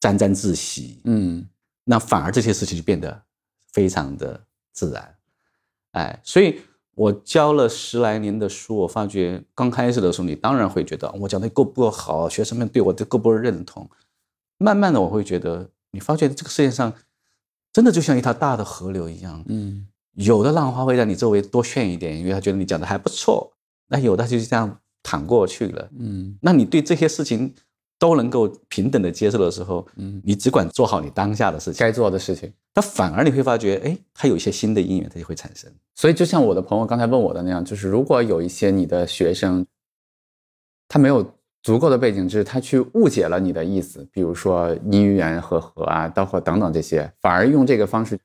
[0.00, 1.46] 沾沾自喜，嗯。
[1.84, 3.22] 那反而这些事情就变得
[3.72, 5.16] 非常的自然。
[5.92, 6.60] 哎，所以
[6.96, 13.88] 我教了十来年的书，我发觉刚开始的时候，你当然会觉得我讲的够不够好，学生们对我的够不够认同。
[14.56, 16.90] 慢慢的，我会觉得你发觉这个世界上
[17.70, 23.52] 真的就像一条大的河流一样，嗯有的浪花会让你周围多炫一点，因为他觉得你讲的还不错；
[23.88, 25.90] 那有的就是这样淌过去了。
[25.98, 27.54] 嗯那你对这些事情
[27.98, 32.52] 都能够平等的接受的时候，嗯，你只管做好你当下的事情，该做的事情。
[32.74, 35.72] 那反而你会发觉，哎，它有一些新的因缘，它就会产生。
[35.94, 39.64] 所以就像我的朋友刚才问我的那样，就是如果有一些你的学生，
[40.88, 48.18] 他没有足够的背景知识，他去误解了你的意思，比如说因缘和合啊、包括等等这些，反而用这个方式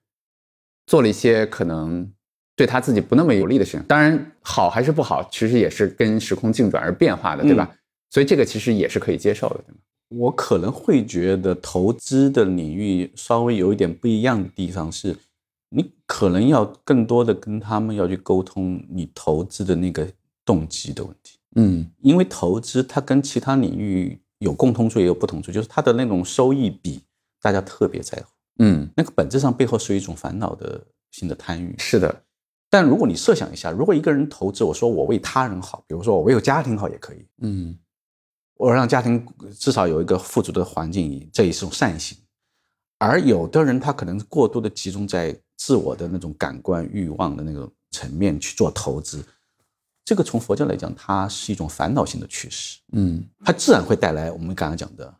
[0.85, 2.11] 做了一些可能
[2.57, 3.83] 对他自己不那么有利的事情。
[3.83, 7.73] 当然，好还是不好，其实也是跟时空运转而变化的，对吧？
[8.11, 9.79] 所以这个其实也是可以接受的，对吗？
[10.09, 15.15] 我可能会觉得投资的领域稍微有一点不一样的地方是，
[15.69, 20.05] 你可能要更多的跟他们要去沟通你投资的那个
[20.43, 21.89] 动机的问题，嗯。
[22.01, 27.01] 因为投资它跟其他领域有共通处也有不同处，就是它的那种收益比
[27.41, 28.27] 大家特别在乎，
[28.59, 31.73] 嗯，那个本质上背后是一种烦恼的新的贪欲。
[31.77, 32.23] 是的，
[32.69, 37.77] 但如果你设想一下，如果一个人投资，我说我为他人好，比如说我为我家庭好也可以，嗯
[38.61, 39.25] 我让家庭
[39.57, 42.15] 至少有一个富足的环境，这也是种善行。
[42.99, 49.25] 而有的人他可能过多的集中在自我的那种感官欲望的那种层面去做投资，
[50.05, 55.11] 这个从佛教来讲，它是一种烦恼性的趋势，嗯它自然会带来我们刚刚讲的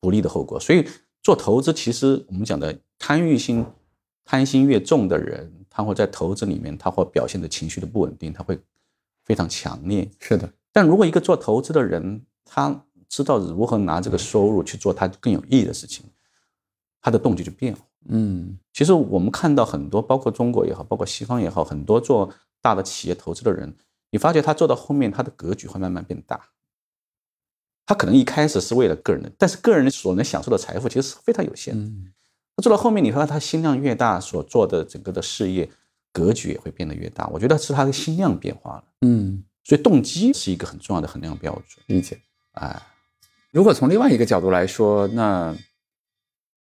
[0.00, 0.58] 不利的后果。
[0.58, 0.88] 所以
[1.22, 3.66] 做投资，其实我们讲的贪欲心、
[4.24, 8.58] 贪心越重的人，他会在投资里面，他会表现的情绪的不稳定，他会
[9.26, 10.10] 非常强烈。
[10.20, 16.04] 是的，但如果一个做投资的人，他知道如何拿这个收入去做他更有意义的事情，
[17.00, 17.78] 他的动机就变了。
[18.10, 22.32] 嗯其实我们看到很多，包括中国也好，包括西方也好，很多做
[22.62, 23.76] 大的企业投资的人，
[24.10, 26.40] 你发觉他做到后面，他的格局会慢慢变大。
[27.84, 31.84] 他可能一开始是为了个人的，但是个人所能享受的财富其实是非常有限的。
[31.84, 32.12] 嗯
[32.56, 35.70] 他做到后面，你发现他心量越大，所做的整个的事业
[36.12, 37.28] 格局也会变得越大。
[37.28, 41.84] 我觉得是他的心量变化了，嗯，所以动机是一个很重要的衡量标准。
[41.86, 42.20] 理解。
[42.60, 42.82] 哎，
[43.52, 45.54] 如果从另外一个角度来说，那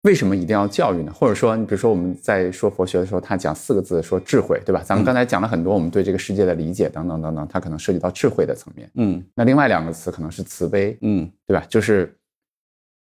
[0.02, 1.12] 为什么一定要教育呢？
[1.12, 4.82] 或者说，你比如说我们在说佛学的时候，他讲四个字，说智慧，对吧？
[4.84, 8.88] 咱们刚才讲了很多我们对这个世界的理解等等等等，它可能涉及到智慧的层面。
[8.94, 11.28] 嗯那另外两个词可能是慈悲，嗯。
[11.46, 11.66] 对吧？
[11.68, 12.16] 就是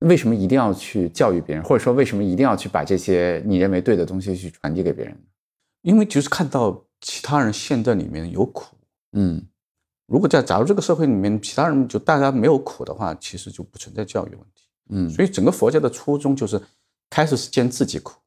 [0.01, 5.17] 为什么一定要去教育别人，或者说为什么一定要去把这些你认为对的东西去传递给别人？
[5.83, 8.77] 因为就是看到其他人陷在里面有苦，
[9.13, 9.43] 嗯
[10.07, 14.65] 如果在假如这个社会里面其他人就大家没有苦的话，其实就不存在教育问题。
[14.91, 16.61] 嗯，所以整个佛教的初衷就是，
[17.09, 18.21] 开始是见自己苦，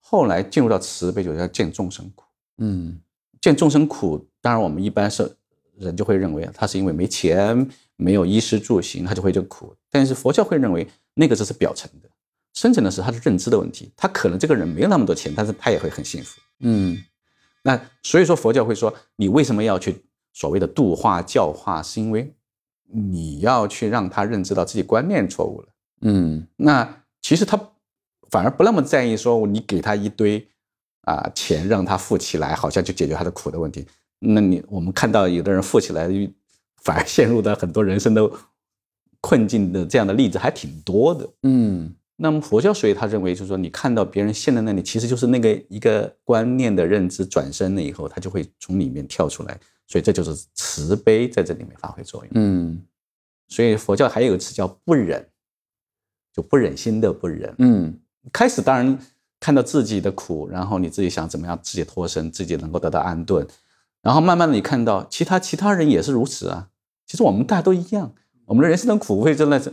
[0.00, 2.24] 后来进入到慈悲，就是要见众生苦。
[2.56, 3.00] 嗯
[3.40, 5.36] 见众生苦，当然我们一般是
[5.76, 9.76] 人就会认为他是因为没钱、没有衣食住行，他就会这个苦。
[9.90, 12.08] 但是佛教会认为那个只是表层的，
[12.54, 13.92] 深层的是他的认知的问题。
[13.94, 16.40] 他可能这个人没有那么多钱，但是他也会很幸福。
[16.60, 16.98] 嗯
[17.62, 20.02] 那所以说佛教会说，你为什么要去
[20.38, 22.32] 所谓的度化教化，是因为
[22.84, 25.68] 你要去让他认知到自己观念错误了。
[26.02, 26.88] 嗯那
[27.20, 27.60] 其实他
[28.30, 30.46] 反而不那么在意说你给他一堆
[31.02, 33.84] 啊钱让他富起来，好像就解决他的苦的问题。
[34.20, 36.08] 那你我们看到有的人富起来，
[36.84, 38.30] 反而陷入到很多人生的
[39.20, 41.28] 困境的这样的例子还挺多的。
[41.42, 49.58] 嗯那么佛教所以他认为就是说，你看到别人陷在那里，其实就是那个一个观念的认知转身了以后，他就会从里面跳出来，
[49.88, 52.30] 所以这就是慈悲在这里面发挥作用。
[52.34, 52.80] 嗯
[53.48, 55.26] 所以佛教还有一个词叫不忍，
[56.32, 57.52] 就不忍心的不忍。
[57.58, 57.98] 嗯
[58.30, 58.98] 开始当然
[59.40, 63.46] 看到自己的苦，然后你自己想怎么样自己脱身，自己能够得到安顿，
[64.02, 66.68] 然后慢慢的你看到其他其他人也是如此啊。
[67.06, 68.12] 其实我们大家都一样，
[68.44, 69.72] 我们的人生的苦会真的是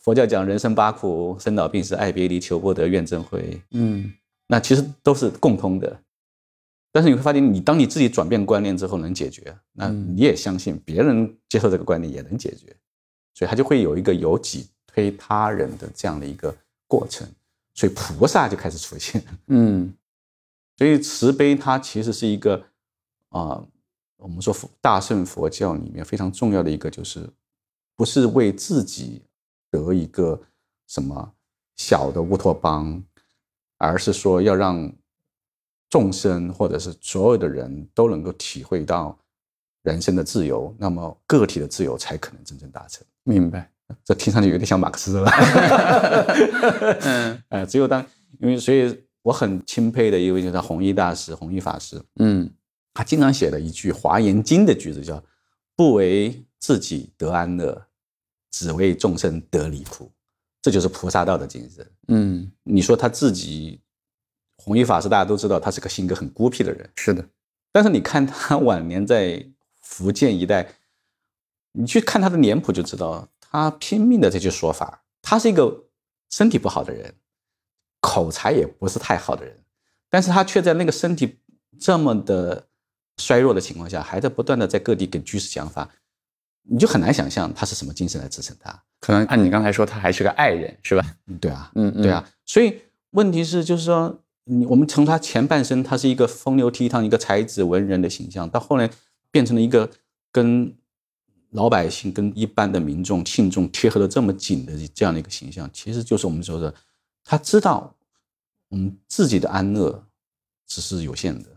[0.00, 3.62] 佛教讲人生八苦：生老病死、爱别离、求不得、怨憎会。
[3.70, 4.12] 嗯
[4.48, 6.00] 那其实都是共通的。
[6.90, 12.74] 但是你会发现，你当你自己转变观念之后能解决，那嗯你也相信别人接受这个观念也能解决，
[13.34, 16.54] 所以他就会有一个由己推他人的这样的一个
[16.86, 17.28] 过程，
[17.74, 19.22] 所以菩萨就开始出现。
[19.48, 19.92] 嗯
[20.76, 22.64] 所以慈悲它其实是一个
[23.30, 23.62] 啊、
[24.16, 27.28] 我们说佛大圣佛教里面非常重要的一个，就是
[27.94, 29.22] 不是为自己
[29.70, 30.40] 得一个
[30.86, 31.34] 什么
[31.76, 33.02] 小的乌托邦，
[33.76, 34.90] 而是说要让
[35.88, 39.18] 众生或者是所有的人都能够体会到
[39.82, 43.06] 人生的自由，那么个体的自由才可能真正达成。
[43.24, 43.70] 明白。
[44.04, 45.30] 这听上去有点像马克思了。
[47.00, 48.04] 嗯呃， 只有当
[48.38, 52.50] 因为所以我很钦佩的一位就是弘一大师、弘一法师，嗯
[52.92, 55.22] 他经常写了一句《华严经》的句子，叫
[55.74, 57.86] “不为自己得安乐，
[58.50, 60.10] 只为众生得离苦”。
[60.60, 61.90] 这就是菩萨道的精神。
[62.08, 63.80] 嗯，你说他自己
[64.68, 67.26] 弘一法师，大家都知道他是个性格很孤僻的人，是的，
[67.72, 69.44] 但是你看他晚年在
[69.80, 70.68] 福建一带，
[71.72, 75.02] 你去看他的脸谱就知道，他拼命的在去说法。
[75.22, 75.84] 他是一个
[76.30, 77.14] 身体不好的人，
[78.00, 79.58] 口才也不是太好的人，
[80.08, 81.38] 但是他却在那个身体
[81.78, 82.66] 这么的
[83.16, 85.88] 衰弱的情况下，还在不断的在各地给居士讲法，
[86.62, 88.82] 你就很难想象他是什么精神来支撑他。
[89.00, 91.04] 可能按你刚才说，他还是个爱人，是吧？
[91.26, 98.90] 嗯，对啊，嗯，嗯对啊，，所以问题是，就是说，你你我们从他前半生，他是一个风流倜傥、一个才子文人的形象，到后来
[99.30, 99.90] 变成了一个
[100.32, 100.74] 跟
[101.50, 106.74] 老百姓、跟一般的民众、信众贴合的这么紧的这样的一个形象，其实就是我们说的，
[107.22, 107.94] 他知道
[108.68, 110.06] 我们自己的安乐
[110.66, 111.50] 只是有限的，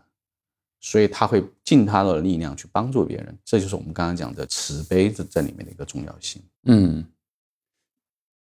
[0.82, 6.42] 所以他会尽他的力量去帮助别人，这就是我们刚刚讲的慈悲这在里面的一个重要性。
[6.64, 7.06] 嗯，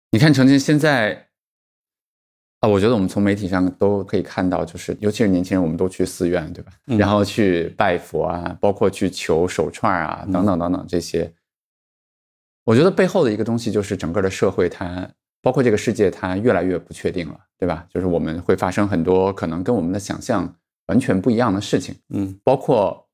[0.10, 1.29] 你看程进现在
[2.60, 6.72] 啊，我觉得我们从媒体上都可以看到，就是尤其是年轻人，我们都去寺院，对吧？
[6.88, 11.32] 嗯然后去拜佛啊，包括去求手串啊，等等等等这些。
[12.66, 15.10] 我觉得背后的一个东西就是整个的社会它，
[15.42, 17.88] 包括这个世界，它越来越不确定了，对吧？
[17.90, 20.54] 就是我们会发生很多可能跟我们的想象
[20.88, 21.96] 完全不一样的事情。
[22.10, 23.08] 嗯包括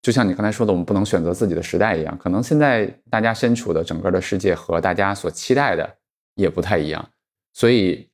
[0.00, 5.98] 就像你刚才说的，我们不能选择自己的时代一样，可能现在大家身处的整个的世界和大家所期待的
[6.34, 7.10] 也不太一样，
[7.52, 8.08] 所以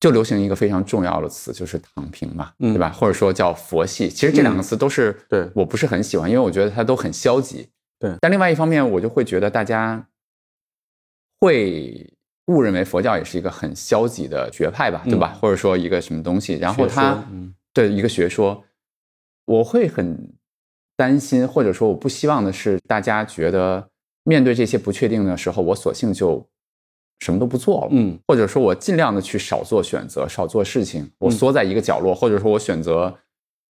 [0.00, 2.88] 就流行一个非常重要的词，就是躺平嘛，嗯对吧？
[2.90, 4.08] 或者说叫佛系。
[4.08, 7.68] 其实这两个词都是对我不是很喜欢，因为我觉得它都很消极。
[7.98, 10.06] 对但另外一方面，我就会觉得大家
[11.38, 12.10] 会
[12.46, 15.36] 误认为佛教也是一个很消极的学派吧，对吧？
[15.40, 18.64] 或者说一个什么东西，然后学它说嗯对一个学说，
[19.44, 20.32] 我会很
[20.96, 23.90] 担心，或者说我不希望的是，大家觉得
[24.24, 26.48] 面对这些不确定的时候，我索性就
[27.20, 33.14] 什么都不做了，嗯或者说我尽量的去少做选择，少做事情，我缩在一个角落，或者说我选择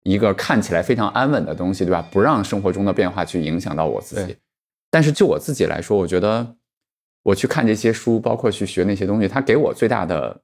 [0.02, 2.06] 一个看起来非常安稳的东西，对吧？
[2.12, 4.36] 不让生活中的变化去影响到我自己。
[4.90, 6.56] 但是就我自己来说，我觉得
[7.22, 10.40] 我去看这些书，包括去学那些东西，它给我最大的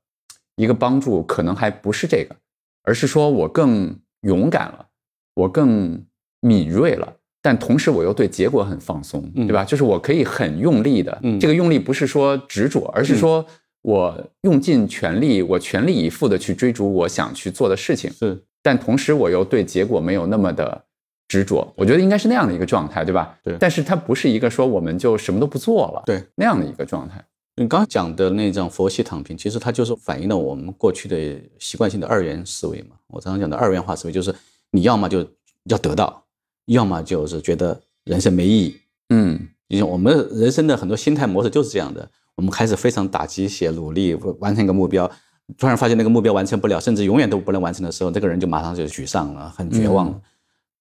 [0.57, 2.37] 一个帮助，可能还不是这个，
[2.85, 4.87] 而是说我更勇敢了，
[5.35, 6.05] 我更
[6.41, 7.17] 敏锐了。
[7.43, 9.65] 但同时，我又对结果很放松，嗯对吧？
[9.65, 13.45] 就是我可以很用力的，嗯这个用力不是说执着，而是说
[13.83, 18.11] 我用尽全力，我全力以赴的去追逐我想去做的事情。
[18.13, 20.85] 是但同时我又对结果没有那么的
[21.27, 23.37] 执着，我觉得应该是那样的一个状态，对吧？
[23.43, 27.25] 对但是它不是一个说我们就什么都不做了，对那样的一个状态。
[27.57, 32.97] 你刚刚讲的那种佛系躺平，其实它就是反映了我们过去的习惯性的二元思维嘛。
[33.09, 34.33] 我常常讲的二元化思维，就是
[34.71, 35.27] 你要么就
[35.65, 36.22] 要得到，
[36.67, 38.77] 要么就是觉得人生没意义。
[39.11, 45.11] 嗯就像我们人生的很多心态模式就是这样的，我们开始非常打鸡血，努力完成一个目标，
[45.57, 50.21] 突然发现那个目标完成不了，甚至永远都不能完成的时候，这个人就马上就沮丧了，很绝望了。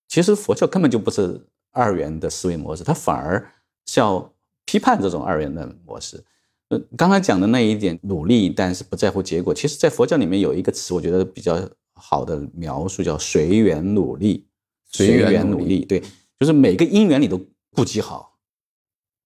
[0.09, 3.49] 其实佛教根本就不是二元的思维模式，它反而
[3.85, 4.33] 是要
[4.65, 6.21] 批判这种二元的模式。
[6.67, 11.57] 呃，刚才讲的那一点努力，但是不在乎结果，其实在佛教里面有一个词，我觉得比较
[11.93, 14.47] 好的描述叫随缘努力。
[14.91, 16.01] 随缘努力，对，
[16.39, 17.39] 就是每个因缘你都
[17.71, 18.37] 顾及好，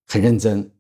[0.08, 0.72] 很认真，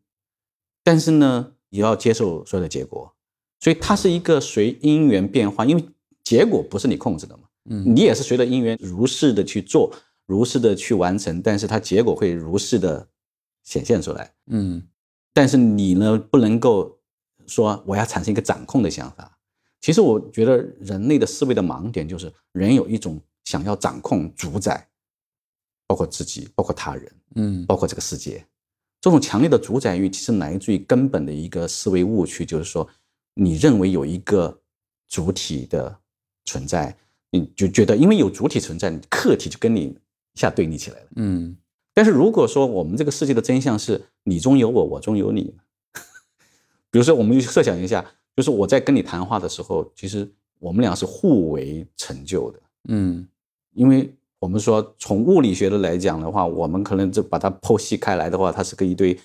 [0.83, 3.15] 但是呢，也要接受所有的结果，
[3.59, 5.83] 所以它是一个随因缘变化，因为
[6.23, 9.91] 结果不是你控制的嘛，嗯你也是随着因缘如是的去做，
[10.25, 13.07] 如是的去完成，但是它结果会如是的
[13.63, 14.33] 显现出来。
[14.47, 14.87] 嗯
[15.33, 16.99] 但是你呢，不能够
[17.47, 19.37] 说我要产生一个掌控的想法。
[19.81, 24.87] 其实我觉得人类的思维的盲点就是人有一种想要掌控、主宰，
[25.87, 28.45] 包括自己，包括他人，嗯包括这个世界。
[28.99, 32.87] 这种强烈的主宰欲，其实来自于根本的一个思维误区，就是说，
[33.35, 34.59] 你认为有一个
[35.07, 35.99] 主体的
[36.43, 36.97] 存在，
[37.29, 39.83] 你就觉得因为有主体存在，你客体就跟你
[40.33, 41.07] 一下对立起来了。
[41.17, 41.55] 嗯
[41.93, 45.55] 但是如果说我们这个世界的真相是你中有我，我中有你，
[46.91, 48.03] 比如说我们就设想一下，
[48.35, 52.59] 就是我在跟你谈话的时候，其实我们俩是互为成就的，
[52.89, 53.27] 嗯
[53.75, 59.17] 因为我们说从物理学的来讲的话，我们可能就把它剖析开来的话，它是个一堆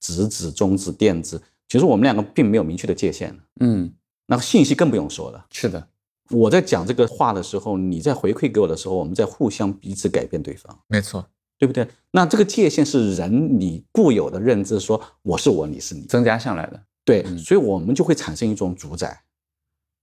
[0.00, 3.92] 质子、中子、电子，其实我们两个并没有明确的界限，嗯，
[4.26, 5.44] 那信息更不用说了。
[5.50, 5.88] 是的，
[6.30, 10.78] 我在讲这个话的时候，你在回馈给我的时候，我们在互相彼此改变对方。
[10.88, 11.26] 没错，
[11.58, 11.86] 对不对？
[12.12, 16.80] 那这个界限是人你固有的认知，说我是我，你是你，增加上来的。
[17.04, 19.22] 对，嗯所以我们就会产生一种主宰，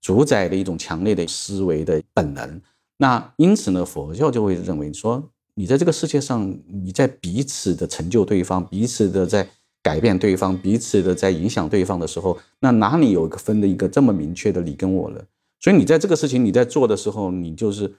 [0.02, 2.62] 主宰的一种强烈的思维的本能。
[3.04, 9.46] 那因此呢，佛教就会认为说，你在这个世界上，你在彼此的成就对方，彼此的在
[9.82, 15.26] 改变对方，彼此的在影响对方的时候，那哪里有个分的一个这么明确的你跟我了？
[15.60, 17.94] 所以你在这个事情你在做的时候，你就是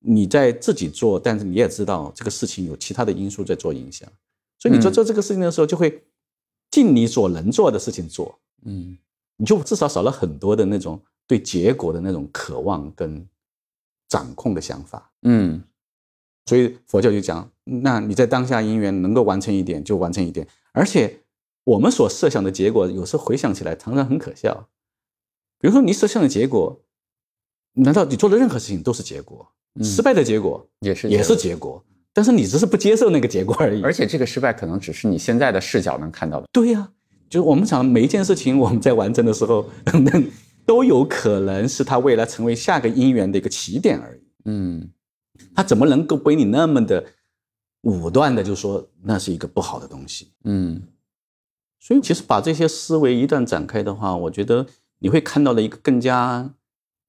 [0.00, 4.08] 你在自己做，但是你也知道这个事情有其他的因素在做影响，
[4.58, 6.02] 所以你做做这个事情的时候，就会
[6.72, 8.98] 尽你所能做的事情做，嗯。
[9.40, 13.24] 你就至少少了很多的那种对结果的那种渴望跟
[14.08, 15.10] 掌控的想法。
[15.22, 15.62] 嗯
[16.46, 21.20] 所以佛教就讲，那你在当下因缘能够完成一点就完成一点，而且
[21.64, 24.68] 我们所设想的结果，有时候回想起来常常很可笑。
[25.60, 26.80] 比如说你设想的结果，
[27.74, 29.52] 难道你做的任何事情都是结果？
[29.82, 33.82] 失败的结果也是也是结果，但是你只是不接受那个结果而已。
[33.82, 36.48] 而且这个失败可能只是你现在的视角能看到的。
[36.50, 36.90] 对呀、
[37.28, 40.22] 就是我们想每一件事情，我们在完成的时候， 那
[40.68, 44.20] 都有可能是他未来成为下个因缘的一个起点而已。
[44.44, 44.90] 嗯
[45.54, 47.06] 他怎么能够被你那么的
[47.82, 50.30] 武断的就说那是一个不好的东西？
[50.44, 50.82] 嗯
[51.80, 54.66] 所以其实把这些思维一旦展开的话，我觉得
[54.98, 56.52] 你会看到了一个更加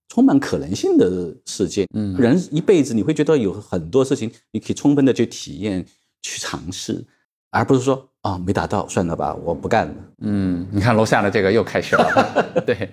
[0.08, 1.86] 充满可能性的世界。
[1.94, 5.86] 嗯人一辈子你会觉得有很多事情你可以充分的去体验、
[6.22, 7.06] 去尝试，
[7.52, 9.94] 而不是说啊没达到算了吧，我不干了。
[10.22, 12.62] 嗯，你看楼下的这个又开始了。
[12.66, 12.90] 对，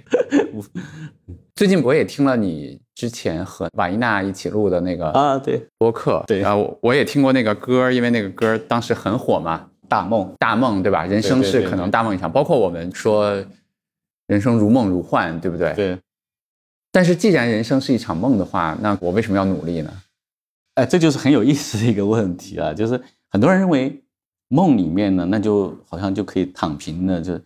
[1.55, 11.05] 最近我也听了你之前和瓦伊娜一起录的那个啊，对，播客，对然后我也听过那个歌，因为那个歌当时很火嘛，大梦，大梦，对吧？
[11.05, 13.45] 人生是可能大梦一场，包括我们说
[14.29, 15.75] 人生如梦如幻，对不对？。
[15.75, 15.99] 对，
[16.93, 19.93] 但是既然人生是一场梦的话，那我为什么要努力呢？
[20.75, 23.01] 哎，这就是很有意思的一个问题啊，就是
[23.31, 24.03] 很多人认为
[24.49, 27.41] 梦里面呢，那就好像就可以躺平了，就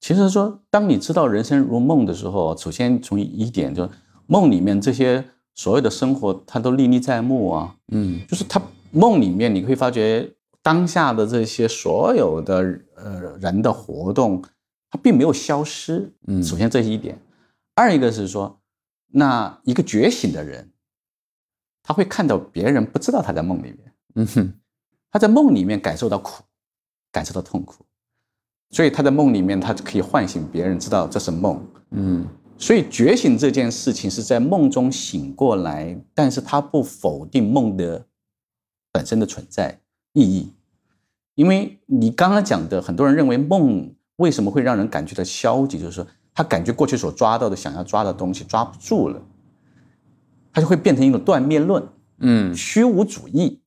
[0.00, 3.88] 其实说，当你知道人生如梦的时候，首先从一点就
[4.26, 5.24] 梦里面这些
[5.54, 8.20] 所有的生活，它都历历在目啊，嗯。
[8.26, 8.60] 就是它
[8.90, 10.32] 梦里面你会发觉
[10.62, 14.42] 当下的这些所有的呃人的活动，
[14.90, 16.12] 它并没有消失。
[16.26, 16.42] 嗯。
[16.42, 17.18] 首先这是一点，
[17.74, 18.58] 二一个是说，
[19.12, 20.70] 那一个觉醒的人，
[21.82, 24.54] 他会看到别人不知道他在梦里面，嗯哼
[25.10, 26.42] 他在梦里面感受到苦，
[27.10, 27.84] 感受到痛苦，
[28.70, 31.66] 所以他在梦里面他可以唤醒别人知道这是梦。
[31.90, 32.26] 嗯
[32.56, 38.06] 所以觉醒这件事情是在梦中醒过来，但是他不否定梦的
[38.92, 39.80] 本身的存在
[40.12, 40.52] 意义。
[41.34, 49.22] 因为你刚刚讲的，很多人认为梦为什么会让人感觉到消极，就是说他感觉过去所抓到的、想要抓的东西抓不住了，
[50.52, 51.82] 他就会变成一种断灭论、
[52.18, 53.62] 嗯虚无主义。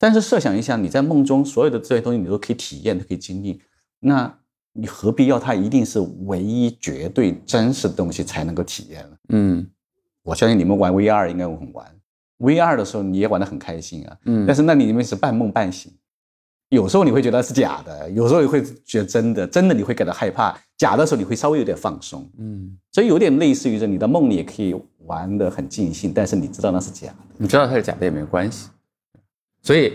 [0.00, 3.60] 但是设想一下，你在梦中所有的这些东西你都可以体验、都可以经历，
[4.00, 4.34] 那
[4.72, 9.16] 你何必要它一定是唯一、绝对、真实的东西才能够体验呢？
[9.28, 9.70] 嗯
[10.22, 11.86] 我相信你们玩 VR 应该会很玩
[12.38, 15.92] ，VR 的时候你也玩得很开心啊，嗯，但是那里面是半梦半醒，
[16.70, 24.74] 有时候你会觉得是假的，有时候你会觉得真的，真的你会感到害怕，假的时候你会稍微有点放松，嗯，所以有点类似于这你的梦里也可以
[25.06, 27.16] 玩得很尽兴，但是你知道那是假的。
[27.38, 28.68] 你知道它是假的也没关系。
[29.62, 29.92] 所以，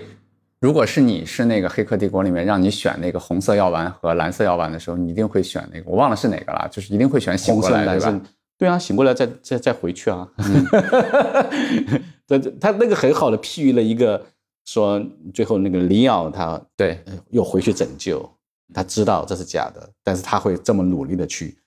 [0.60, 8.26] 如果是你是那个《黑客帝国》里面让你选那个红色药丸和蓝色药丸的时候，你一定会选那个，我忘了是哪个了，就是一定会选醒红色、过来，蓝色对吧？，
[8.58, 10.28] 对啊，醒过来再再再回去啊。
[12.28, 14.24] 这这他那个很好的譬喻了一个
[14.66, 18.28] 说，最后那个里奥他对，呃又回去拯救，
[18.74, 21.58] 他知道这是假的，但是他会这么努力的去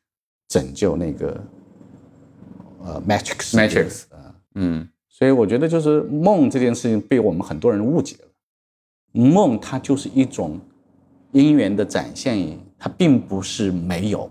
[0.48, 1.40] 拯救那个
[2.82, 4.34] 呃 Matrix Matrix 啊。
[4.54, 4.88] 嗯
[5.18, 8.28] 所以我觉得就是梦这件事情被我们很多人误解了。
[9.10, 10.60] 梦它就是一种
[11.32, 14.30] 因缘的展现，它并不是没有，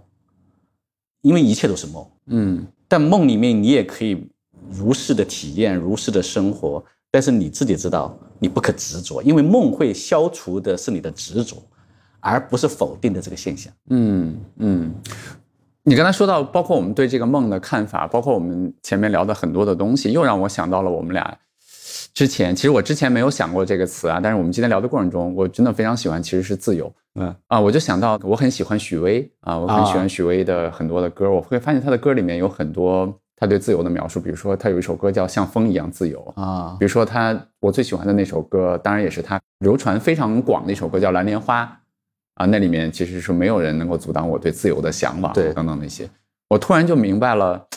[1.24, 2.08] 因为一切都是梦。
[2.28, 4.30] 嗯但梦里面你也可以
[4.72, 6.82] 如是的体验，如是的生活，
[7.12, 11.62] 但是你自己知道你不可执着，因为梦会消除的是你的执着，
[12.22, 13.74] 而不是否定的这个现象。
[13.90, 14.96] 嗯嗯。
[15.90, 21.38] 你刚才说到，包括我们对这个梦的看法，包括我们前面聊的很多的东西，又让我想到了我们俩
[22.14, 26.94] 之前，其实我之前没有想过这个词啊，但是我们今天聊的过程中，我真的非常喜欢，其实是自由。
[27.18, 41.64] 嗯啊，我就想到我很喜欢许巍啊，我很喜啊欢许巍的很多的歌，我会发现他的歌里面有很多他对自由的描述，比如说他有一首歌叫《像风一样自由》，啊比如说他我最喜欢的那首歌，当然也是他流传非常广的一首歌叫《蓝莲花》
[42.38, 46.10] 啊，那里面其实是没有人能够阻挡我对自由的向往，对等等那些，
[46.50, 47.68] 我突然就明白了，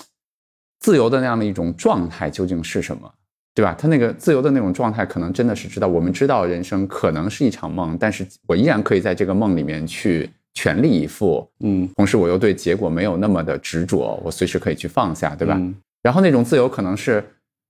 [0.78, 3.12] 自由的那样的一种状态究竟是什么。
[3.52, 3.74] 对吧？
[3.76, 15.56] 他那个自由的那种状态，可能真的是知道，我们知道人生可能是一场梦，但是我依然可以在这个梦里面去全力以赴，嗯，同时我又对结果没有那么的执着，我随时可以去放下，对吧？
[15.58, 17.22] 嗯然后那种自由可能是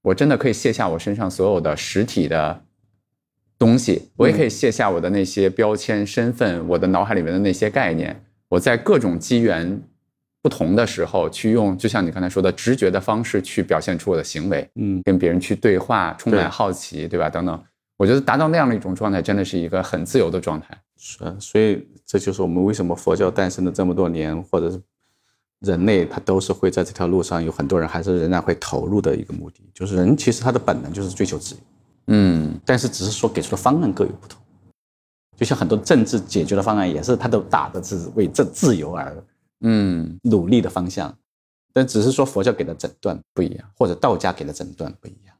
[0.02, 2.62] 我真的可以卸下我身上所有的实体的
[3.60, 9.78] 东西，我也可以卸下我的那些标签、身份，我的脑海里面的那些概念，我在各种机缘
[10.40, 17.28] 不同的时候，去用就像你刚才说的直觉的方式去表现出我的行为，嗯，跟别人去对话，充满好奇，对吧？
[17.28, 17.62] 等等，
[17.98, 20.68] 我觉得达到那样的一种状态，真的是一个很自由的状态。
[20.96, 24.80] 是啊，所以这就是我们为什么佛教诞生了这么多年，或者是
[25.60, 31.60] 人类他都是会在这条路上有很多人还是仍然会投入的一个目的，就是人其实他的本能就是追求自由，
[32.06, 34.40] 嗯但是只是说给出的方案各有不同。
[35.36, 39.24] 就像很多政治解决的方案也是，他都打的是为这自由而
[39.60, 41.16] 嗯，努力的方向，
[41.72, 43.70] 但只是说佛教给的诊断不一样。
[43.74, 45.34] 或者道家给的诊断不一样。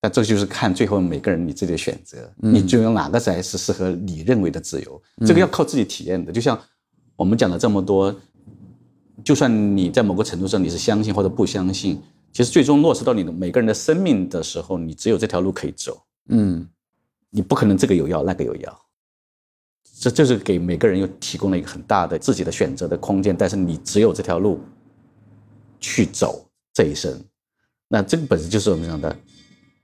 [0.00, 6.30] 但这就是看最后每个人你自己的选择，嗯你就用哪个才是适合你认为的自由，这个要靠自己体验的。
[6.30, 6.60] 就像
[7.16, 8.14] 我们讲了这么多，
[9.24, 12.02] 就算你在某个程度上你是相信或者不相信，
[12.34, 16.68] 其实最终落实到你的每个人的生命的时候，你只有这条路可以走，嗯
[17.30, 18.80] 你不可能这个有药那个有药。
[20.00, 24.60] 这就是给每个人又提供了一个很大的自己的选择的空间，但是你只有这条路
[25.78, 27.24] 去走这一生，
[27.86, 29.16] 那这个本身就是我们讲的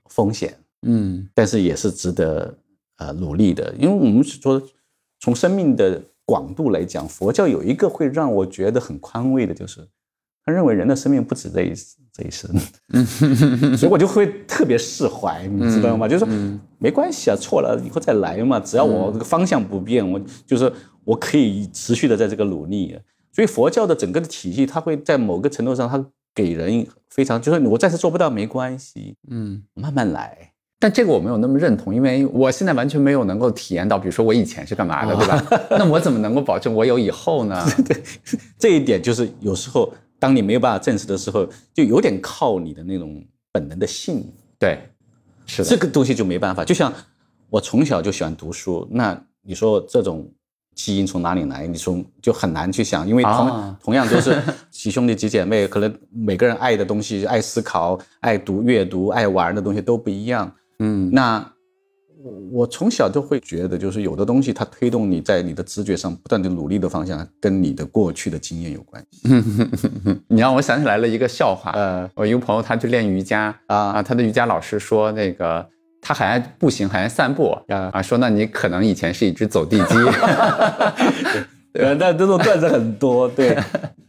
[0.09, 1.25] 风险，嗯。
[1.33, 2.53] 但是也是值得
[2.97, 4.61] 呃努力的，因为我们说
[5.21, 9.87] 从生命的广度来讲，佛教有一个会让我觉得很宽慰的，就是
[10.45, 11.73] 他认为人的生命不止这一
[12.13, 12.49] 这一生，
[13.77, 16.07] 所以我就会特别释怀，你知道吗？
[16.07, 16.33] 就是说
[16.77, 20.71] 没关系啊，错了以后再来嘛，只要我这个方向不变，我就是
[21.03, 22.97] 我可以持续的在这个努力。
[23.33, 26.03] 所以佛教的整个的体系，它会在某个程度上，它
[26.35, 29.63] 给人非常就是我暂时做不到没关系，嗯。
[29.73, 30.49] 慢慢来。
[30.79, 35.45] 但这个我没有那么认同，因为我现在完全没有能够体验到，比如说我以前是干嘛的，对吧？
[35.77, 37.63] 那我怎么能够保证我有以后呢？
[37.87, 38.03] 对
[38.57, 44.77] 这一点就是有时候当你没有办法证实的时候，就有点靠你的那种本能的信，对，
[45.47, 46.63] 是的，这个东西就没办法。
[46.63, 46.93] 就像
[47.49, 50.31] 我从小就喜欢读书，那你说这种
[50.75, 51.65] 基因从哪里来？
[51.65, 54.39] 你从就很难去想，因为同、啊同样都是
[54.69, 60.53] 几兄弟几姐妹，可能每个人爱的东西、爱思考、爱读阅读、爱玩的东西都不一样。
[60.77, 61.53] 嗯那
[62.23, 69.27] 我我从小就会觉得，就是有的东西它推动你在你的直觉上不断的努力的方向，跟你的过去的经验有关系。
[70.27, 71.71] 你让我想起来了一个笑话。
[71.71, 75.65] 呃我一个朋友他去练瑜伽啊啊，他的瑜伽老师说那个
[76.01, 79.95] 他还爱步行，还爱散步啊啊，说那你可能以前是一只走地鸡。
[81.73, 83.29] 呃，但这种段子很多。
[83.29, 83.55] 对，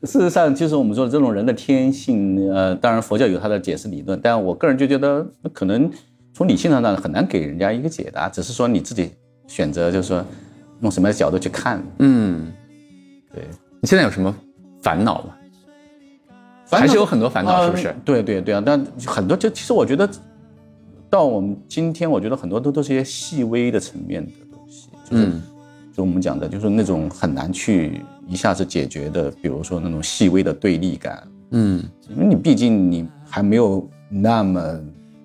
[0.02, 5.88] 事实上就是我们说的这种人的天性，呃，当然佛教有它的解释理论，但我个人就觉得可能
[6.32, 9.10] 从理性上呢很难给人家一个解答，只是说你自己
[9.46, 10.24] 选择，就是说
[10.80, 11.82] 用什么样的角度去看。
[11.98, 12.52] 嗯，
[13.34, 13.44] 对，
[13.80, 14.34] 你现在有什么
[14.80, 15.34] 烦恼吗？
[16.70, 17.94] 还是有很多烦恼，是不是呃？
[18.02, 20.08] 对对对啊，但很多就其实我觉得，
[21.10, 25.42] 到我们今天，我觉得很多都都是一些细微的层面的东西，就是、嗯
[25.94, 34.80] 就我们讲的，就是那种很难去一下子解决的，比如说那种细微的对立感，嗯因为你毕竟你还没有那么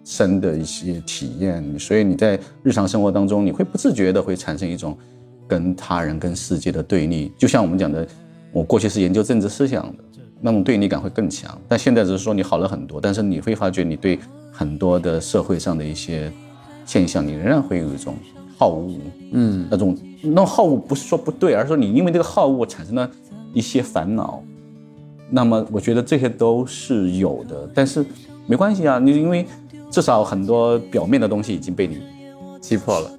[0.08, 4.98] 深的一些体验，所以你在日常生活当中，你会不自觉的会产生一种
[5.46, 7.30] 跟他人、跟世界的对立。
[7.38, 8.08] 就像我们讲的，
[8.54, 10.04] 我过去是研究政治思想的，
[10.40, 11.60] 那种对立感会更强。
[11.68, 14.18] 但现在只是说你好了很多，但是你会发觉你对
[14.50, 16.32] 很多的社会上的一些
[16.86, 18.16] 现象，你仍然会有一种
[18.58, 18.94] 好恶。
[19.34, 23.12] 嗯那种那种好恶不是说不对，而是说你因为这个好恶产生了
[23.54, 24.42] 一些烦恼。
[25.30, 28.06] 那么我觉得这些都是有的，但是
[28.46, 29.46] 没关系啊，你因为
[29.90, 32.02] 至少很多表面的东西已经被你
[32.60, 33.12] 击破了，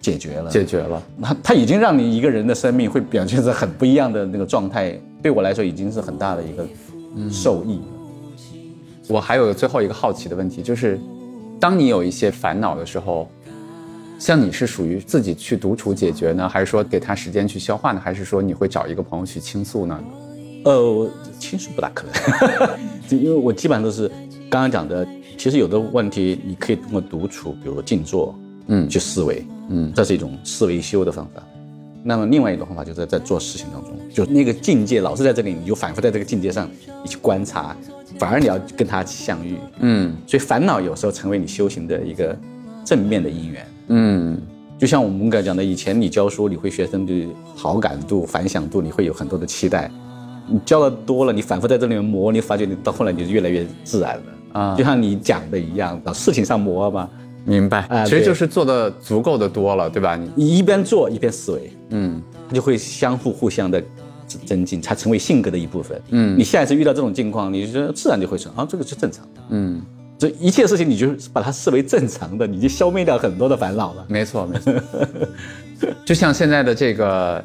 [0.00, 1.02] 解决了，解决了。
[1.16, 6.66] 那他已经让你一个人的生命会表现在很不一样的那个状态，对我来说已经是很大的一个
[7.30, 7.84] 受益了。
[9.08, 10.98] 我还有最后一个好奇的问题，就是
[11.58, 13.28] 当你有一些烦恼的时候，
[14.18, 19.98] 像你是属于自己去独处解决呢，还是说给他时间去消化呢，还是说你会找一个朋友去倾诉呢？
[20.64, 22.70] 呃，我倾诉不大可能，
[23.08, 24.06] 就因为我基本上都是
[24.50, 25.06] 刚刚讲的，
[25.40, 31.42] 其实有的问题你可以通过独处，比如说静坐，嗯去思维，嗯这是一种思维修的方法。
[32.04, 36.68] 那么另外一种方法就是在做事情当中，就那个境界老是在这里，你就反复在这个境界上，
[37.02, 37.74] 你去观察，
[38.18, 39.56] 反而你要跟他相遇。
[39.78, 42.36] 嗯所以烦恼有时候成为你修行的一个
[42.84, 43.66] 正面的因缘。
[43.88, 44.38] 嗯
[44.78, 47.26] 就像我们刚才讲的，以前你教书，你会学生的
[47.56, 49.90] 好感度、反响度，你会有很多的期待。
[50.46, 54.22] 你教的多了，你反复在这里面磨，你发觉你到后来你就越来越自然了。
[54.52, 57.08] 啊就像你讲的一样，到事情上磨嘛，
[57.44, 57.86] 明白。
[58.04, 60.16] 其实就是做的足够的多了，对吧？
[60.16, 63.82] 你你一边做一边思维，嗯它就会相互互相的
[64.46, 66.00] 增进，它成为性格的一部分。
[66.10, 69.40] 嗯你下一次遇到这种境况，你就自然就会说啊，这个是正常的。
[69.50, 69.82] 嗯
[70.18, 74.04] 这一切事情你就把它视为正常的，你就消灭掉很多的烦恼了。
[74.06, 74.74] 没错，没错。
[76.04, 77.42] 就像现在的这个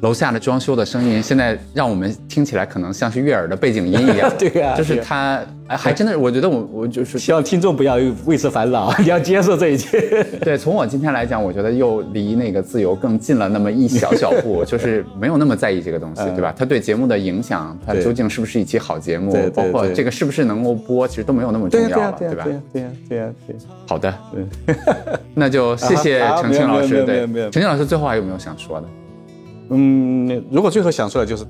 [0.00, 4.32] 楼下的装修的声音，现在让我们听起来可能像是悦耳的背景音一样。
[4.38, 10.24] 对呀就是它，哎，还真的，我觉得我我就是希望听众不要为此烦恼，你 要接受这一切。
[10.40, 16.54] 对，从我今天来讲，我觉得又离那个自由更近了那么一小小步，就是没有那么在意这个东西，嗯对吧？
[16.56, 22.16] 它对节目的影响，它究竟是不是一期好节目包括这个是不是能够播，其实都没有那么重要了，吧？
[22.18, 23.62] 对呀，对呀，对呀，对呀。
[23.86, 24.14] 好的，
[25.34, 27.04] 那就谢谢程庆老师。
[27.04, 28.86] 对程庆老师最后还有没有想说的？
[29.70, 31.46] 嗯，如果最后想说的就是，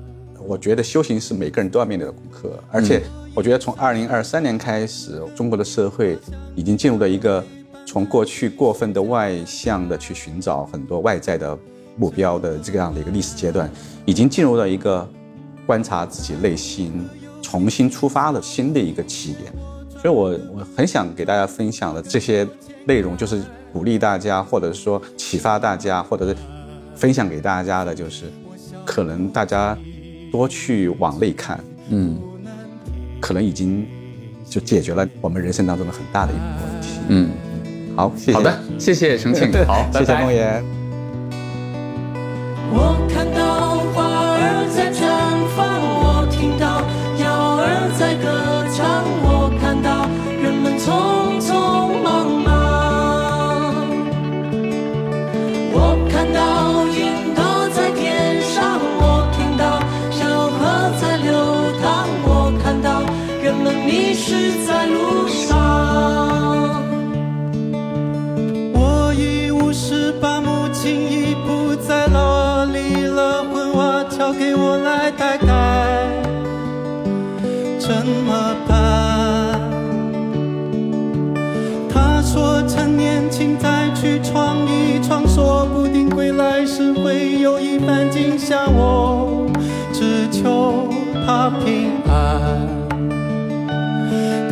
[0.47, 3.01] 我觉得修行是每个人都要面对的功课，而且
[3.33, 6.17] 我觉得从二零二三年开始，中国的社会
[6.55, 7.43] 已经进入了一个
[7.85, 11.57] 从过去过分的外向的去寻找很多外在的
[11.97, 13.69] 目标的这样的一个历史阶段，
[14.05, 15.07] 已经进入了一个
[15.65, 17.07] 观察自己内心、
[17.41, 19.51] 重新出发的新的一个起点。
[19.99, 22.47] 所以我我很想给大家分享的这些
[22.85, 23.41] 内容，就是
[23.71, 26.35] 鼓励大家，或者说启发大家，或者是
[27.01, 28.25] 分享给大家的，就是
[28.85, 29.75] 可能大家
[30.31, 31.59] 多去往内看，
[31.89, 32.15] 嗯
[33.19, 33.87] 可能已经
[34.47, 36.99] 就解决了我们人生当中的很大的一部分问题。
[37.07, 37.29] 嗯，
[37.95, 38.33] 好，谢谢。
[38.33, 40.63] 好的，谢谢程庆， 好，谢谢梦妍。
[42.71, 44.05] 我看到花
[44.37, 45.01] 儿在绽
[45.55, 46.85] 放，我听到
[47.17, 47.65] 鸟儿
[47.97, 48.29] 在歌
[85.33, 88.65] 说不定归来时会有一番景象。
[88.75, 89.49] 我
[89.93, 90.89] 只求
[91.25, 92.67] 他平安。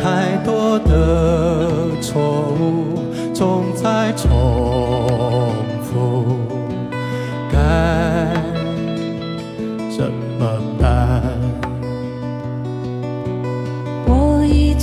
[0.02, 2.98] 太多的错误
[3.34, 4.30] 总在重
[5.82, 6.24] 复，
[7.52, 7.99] 该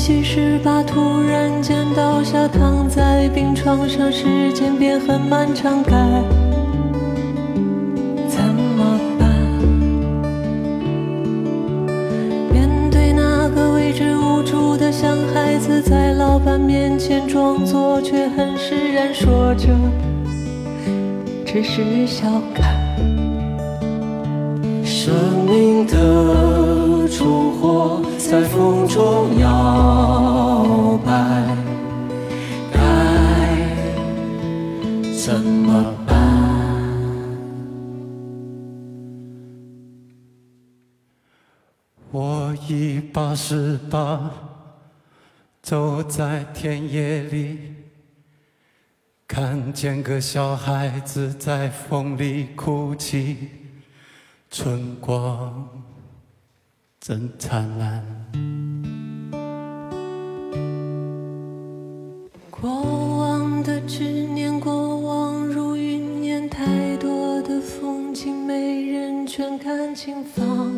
[0.08, 5.92] 七十八，突然间倒下，躺在病床上，时间变很漫长，该
[8.30, 9.30] 怎么办？
[12.54, 19.68] 面对那个未知无助的像孩子，在老板面前装作，却很释然，说着
[21.46, 22.26] 只是笑
[22.56, 22.77] 看。
[28.30, 31.12] 在风中摇摆，
[32.74, 32.80] 该
[35.18, 36.18] 怎么办？
[42.12, 44.30] 我已八十八，
[45.62, 47.76] 走在田野里，
[49.26, 53.38] 看见个小孩子在风里哭泣，
[54.52, 55.66] 春光
[57.08, 58.04] 真灿烂。
[62.52, 70.76] 过往的执念过往如云烟太多的风景没人全看清放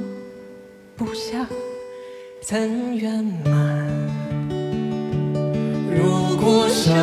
[0.95, 1.47] 不下。
[2.43, 3.88] 怎圆满。
[5.89, 6.93] 如果生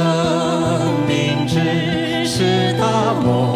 [1.09, 3.56] 命只是大梦